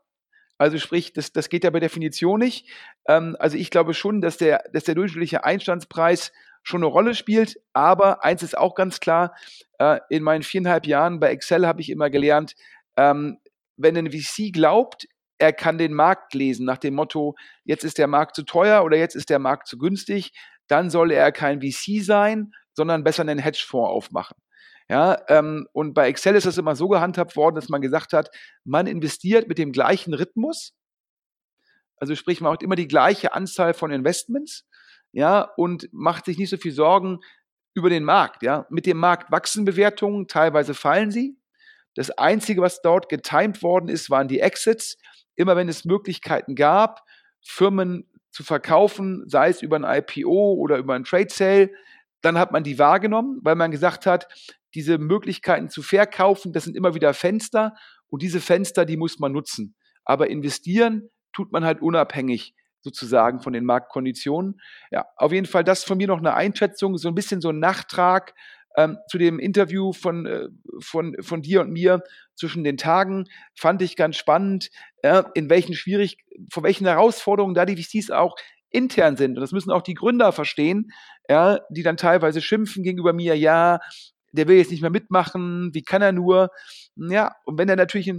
[0.59, 2.67] Also sprich, das, das geht ja bei Definition nicht.
[3.07, 6.31] Ähm, also ich glaube schon, dass der, dass der durchschnittliche Einstandspreis
[6.63, 7.59] schon eine Rolle spielt.
[7.73, 9.33] Aber eins ist auch ganz klar,
[9.79, 12.55] äh, in meinen viereinhalb Jahren bei Excel habe ich immer gelernt,
[12.97, 13.39] ähm,
[13.77, 15.07] wenn ein VC glaubt,
[15.37, 18.97] er kann den Markt lesen nach dem Motto, jetzt ist der Markt zu teuer oder
[18.97, 20.33] jetzt ist der Markt zu günstig,
[20.67, 24.35] dann soll er kein VC sein, sondern besser einen Hedgefonds aufmachen.
[24.89, 28.31] Ja, ähm, und bei Excel ist das immer so gehandhabt worden, dass man gesagt hat,
[28.63, 30.73] man investiert mit dem gleichen Rhythmus.
[31.97, 34.65] Also sprich, man macht immer die gleiche Anzahl von Investments,
[35.11, 37.19] ja, und macht sich nicht so viel Sorgen
[37.75, 38.65] über den Markt, ja.
[38.69, 41.37] Mit dem Markt wachsen Bewertungen, teilweise fallen sie.
[41.93, 44.97] Das Einzige, was dort getimed worden ist, waren die Exits.
[45.35, 47.03] Immer wenn es Möglichkeiten gab,
[47.41, 51.71] Firmen zu verkaufen, sei es über ein IPO oder über ein Trade Sale,
[52.21, 54.27] dann hat man die wahrgenommen, weil man gesagt hat,
[54.73, 57.75] diese Möglichkeiten zu verkaufen, das sind immer wieder Fenster
[58.07, 59.75] und diese Fenster, die muss man nutzen.
[60.03, 64.59] Aber investieren tut man halt unabhängig sozusagen von den Marktkonditionen.
[64.91, 67.59] Ja, auf jeden Fall das von mir noch eine Einschätzung, so ein bisschen so ein
[67.59, 68.33] Nachtrag
[68.77, 70.47] ähm, zu dem Interview von, äh,
[70.79, 72.01] von, von dir und mir
[72.35, 73.25] zwischen den Tagen.
[73.55, 74.69] Fand ich ganz spannend,
[75.01, 76.17] äh, in welchen schwierig,
[76.51, 78.35] vor welchen Herausforderungen da die VCs auch
[78.69, 79.35] intern sind.
[79.35, 80.91] Und das müssen auch die Gründer verstehen,
[81.27, 83.79] ja, die dann teilweise schimpfen gegenüber mir, ja,
[84.31, 86.49] der will jetzt nicht mehr mitmachen, wie kann er nur?
[86.95, 88.11] Ja, und wenn er natürlich,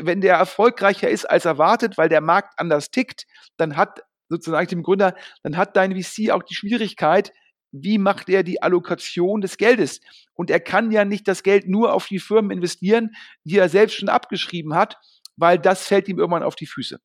[0.00, 4.82] wenn der erfolgreicher ist als erwartet, weil der Markt anders tickt, dann hat sozusagen dem
[4.82, 7.32] Gründer, dann hat dein VC auch die Schwierigkeit,
[7.72, 10.00] wie macht er die Allokation des Geldes?
[10.34, 13.10] Und er kann ja nicht das Geld nur auf die Firmen investieren,
[13.44, 14.98] die er selbst schon abgeschrieben hat,
[15.36, 16.98] weil das fällt ihm irgendwann auf die Füße.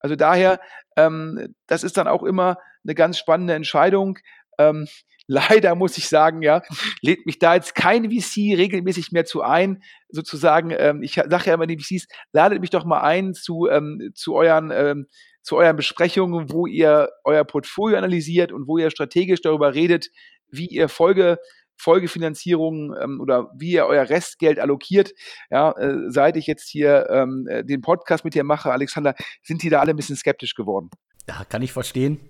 [0.00, 0.60] Also daher,
[0.96, 4.18] ähm, das ist dann auch immer eine ganz spannende Entscheidung.
[4.58, 4.86] Ähm,
[5.26, 6.62] leider muss ich sagen, ja,
[7.00, 11.54] lädt mich da jetzt kein VC regelmäßig mehr zu ein, sozusagen, ähm, ich sage ja
[11.54, 15.06] immer den VCs, ladet mich doch mal ein zu, ähm, zu euren ähm,
[15.44, 20.08] zu euren Besprechungen, wo ihr euer Portfolio analysiert und wo ihr strategisch darüber redet,
[20.50, 21.38] wie ihr Folge
[21.76, 25.12] Folgefinanzierung ähm, oder wie ihr euer Restgeld allokiert.
[25.50, 29.62] Ja, äh, seit ich jetzt hier ähm, äh, den Podcast mit dir mache, Alexander, sind
[29.62, 30.90] die da alle ein bisschen skeptisch geworden.
[31.28, 32.20] Ja, kann ich verstehen.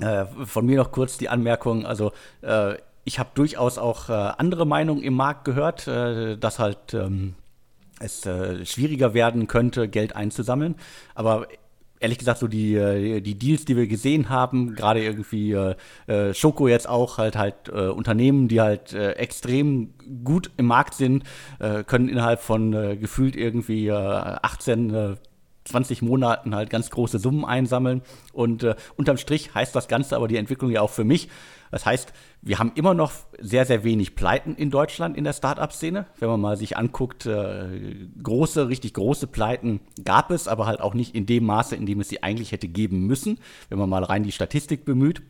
[0.00, 2.74] Äh, von mir noch kurz die Anmerkung, also äh,
[3.06, 7.34] ich habe durchaus auch äh, andere Meinungen im Markt gehört, äh, dass halt ähm,
[8.00, 10.74] es äh, schwieriger werden könnte, Geld einzusammeln.
[11.14, 11.46] Aber
[12.00, 16.88] ehrlich gesagt, so die, die Deals, die wir gesehen haben, gerade irgendwie äh, Schoko jetzt
[16.88, 21.24] auch, halt halt äh, Unternehmen, die halt äh, extrem gut im Markt sind,
[21.86, 25.16] können innerhalb von gefühlt irgendwie 18
[25.66, 28.02] 20 Monaten halt ganz große Summen einsammeln.
[28.32, 31.28] Und äh, unterm Strich heißt das Ganze aber die Entwicklung ja auch für mich.
[31.70, 32.12] Das heißt,
[32.42, 36.06] wir haben immer noch sehr, sehr wenig Pleiten in Deutschland in der Startup-Szene.
[36.18, 40.94] Wenn man mal sich anguckt, äh, große, richtig große Pleiten gab es, aber halt auch
[40.94, 43.38] nicht in dem Maße, in dem es sie eigentlich hätte geben müssen,
[43.68, 45.22] wenn man mal rein die Statistik bemüht.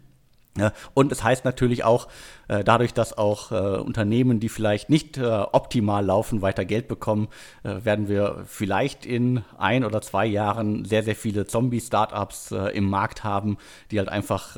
[0.95, 2.09] Und es heißt natürlich auch,
[2.49, 7.29] äh, dadurch, dass auch äh, Unternehmen, die vielleicht nicht äh, optimal laufen, weiter Geld bekommen,
[7.63, 13.59] werden wir vielleicht in ein oder zwei Jahren sehr, sehr viele Zombie-Startups im Markt haben,
[13.91, 14.57] die halt einfach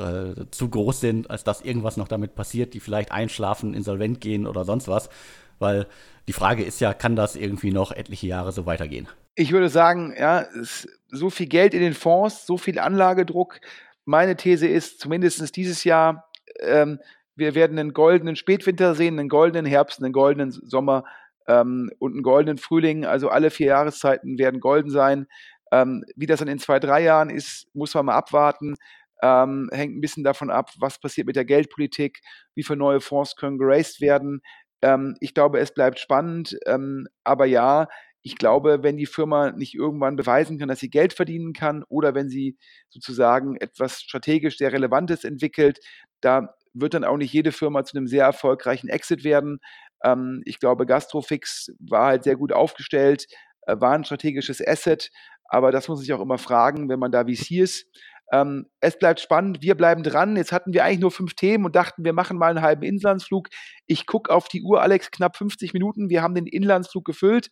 [0.50, 4.64] zu groß sind, als dass irgendwas noch damit passiert, die vielleicht einschlafen, insolvent gehen oder
[4.64, 5.08] sonst was.
[5.58, 5.86] Weil
[6.28, 9.08] die Frage ist ja, kann das irgendwie noch etliche Jahre so weitergehen?
[9.34, 10.46] Ich würde sagen, ja,
[11.10, 13.60] so viel Geld in den Fonds, so viel Anlagedruck,
[14.08, 16.30] meine These ist, zumindest dieses Jahr,
[16.60, 16.98] ähm,
[17.36, 21.04] wir werden einen goldenen Spätwinter sehen, einen goldenen Herbst, einen goldenen Sommer
[21.46, 23.04] ähm, und einen goldenen Frühling.
[23.04, 25.26] Also alle vier Jahreszeiten werden golden sein.
[25.72, 28.76] Ähm, wie das dann in zwei, drei Jahren ist, muss man mal abwarten.
[29.22, 32.20] Ähm, hängt ein bisschen davon ab, was passiert mit der Geldpolitik,
[32.54, 34.40] wie viele neue Fonds können geraced werden.
[34.80, 36.56] Ähm, ich glaube, es bleibt spannend.
[36.64, 37.88] Ähm, aber ja,
[38.28, 42.14] ich glaube, wenn die Firma nicht irgendwann beweisen kann, dass sie Geld verdienen kann oder
[42.14, 42.58] wenn sie
[42.90, 45.78] sozusagen etwas strategisch sehr Relevantes entwickelt,
[46.20, 49.60] da wird dann auch nicht jede Firma zu einem sehr erfolgreichen Exit werden.
[50.04, 53.24] Ähm, ich glaube, Gastrofix war halt sehr gut aufgestellt,
[53.62, 55.10] äh, war ein strategisches Asset,
[55.48, 57.86] aber das muss ich auch immer fragen, wenn man da VC ist.
[58.30, 60.36] Ähm, es bleibt spannend, wir bleiben dran.
[60.36, 63.48] Jetzt hatten wir eigentlich nur fünf Themen und dachten, wir machen mal einen halben Inlandsflug.
[63.86, 66.10] Ich gucke auf die Uhr, Alex, knapp 50 Minuten.
[66.10, 67.50] Wir haben den Inlandsflug gefüllt.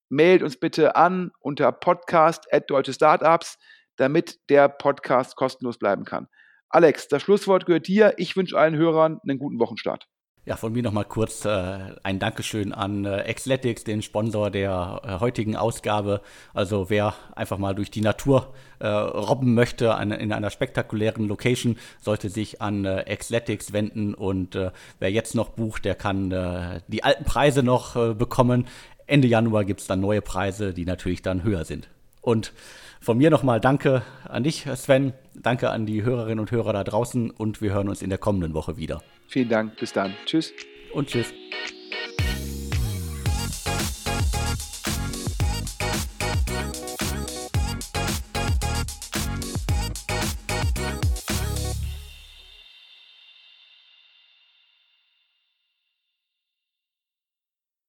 [0.10, 3.58] mailt uns bitte an unter podcast at deutsche Startups,
[3.96, 6.28] damit der Podcast kostenlos bleiben kann.
[6.70, 8.14] Alex, das Schlusswort gehört dir.
[8.18, 10.08] Ich wünsche allen Hörern einen guten Wochenstart.
[10.46, 15.20] Ja, von mir nochmal kurz äh, ein Dankeschön an äh, Xletics, den Sponsor der äh,
[15.20, 16.22] heutigen Ausgabe.
[16.56, 21.78] Also wer einfach mal durch die Natur äh, robben möchte an, in einer spektakulären Location,
[22.02, 26.82] sollte sich an äh, Xletics wenden und äh, wer jetzt noch bucht, der kann äh,
[26.88, 28.66] die alten Preise noch äh, bekommen.
[29.10, 31.90] Ende Januar gibt es dann neue Preise, die natürlich dann höher sind.
[32.22, 32.54] Und
[33.02, 35.14] von mir nochmal danke an dich, Sven.
[35.34, 38.54] Danke an die Hörerinnen und Hörer da draußen und wir hören uns in der kommenden
[38.54, 39.02] Woche wieder.
[39.28, 39.78] Vielen Dank.
[39.78, 40.14] Bis dann.
[40.26, 40.54] Tschüss.
[40.94, 41.34] Und tschüss.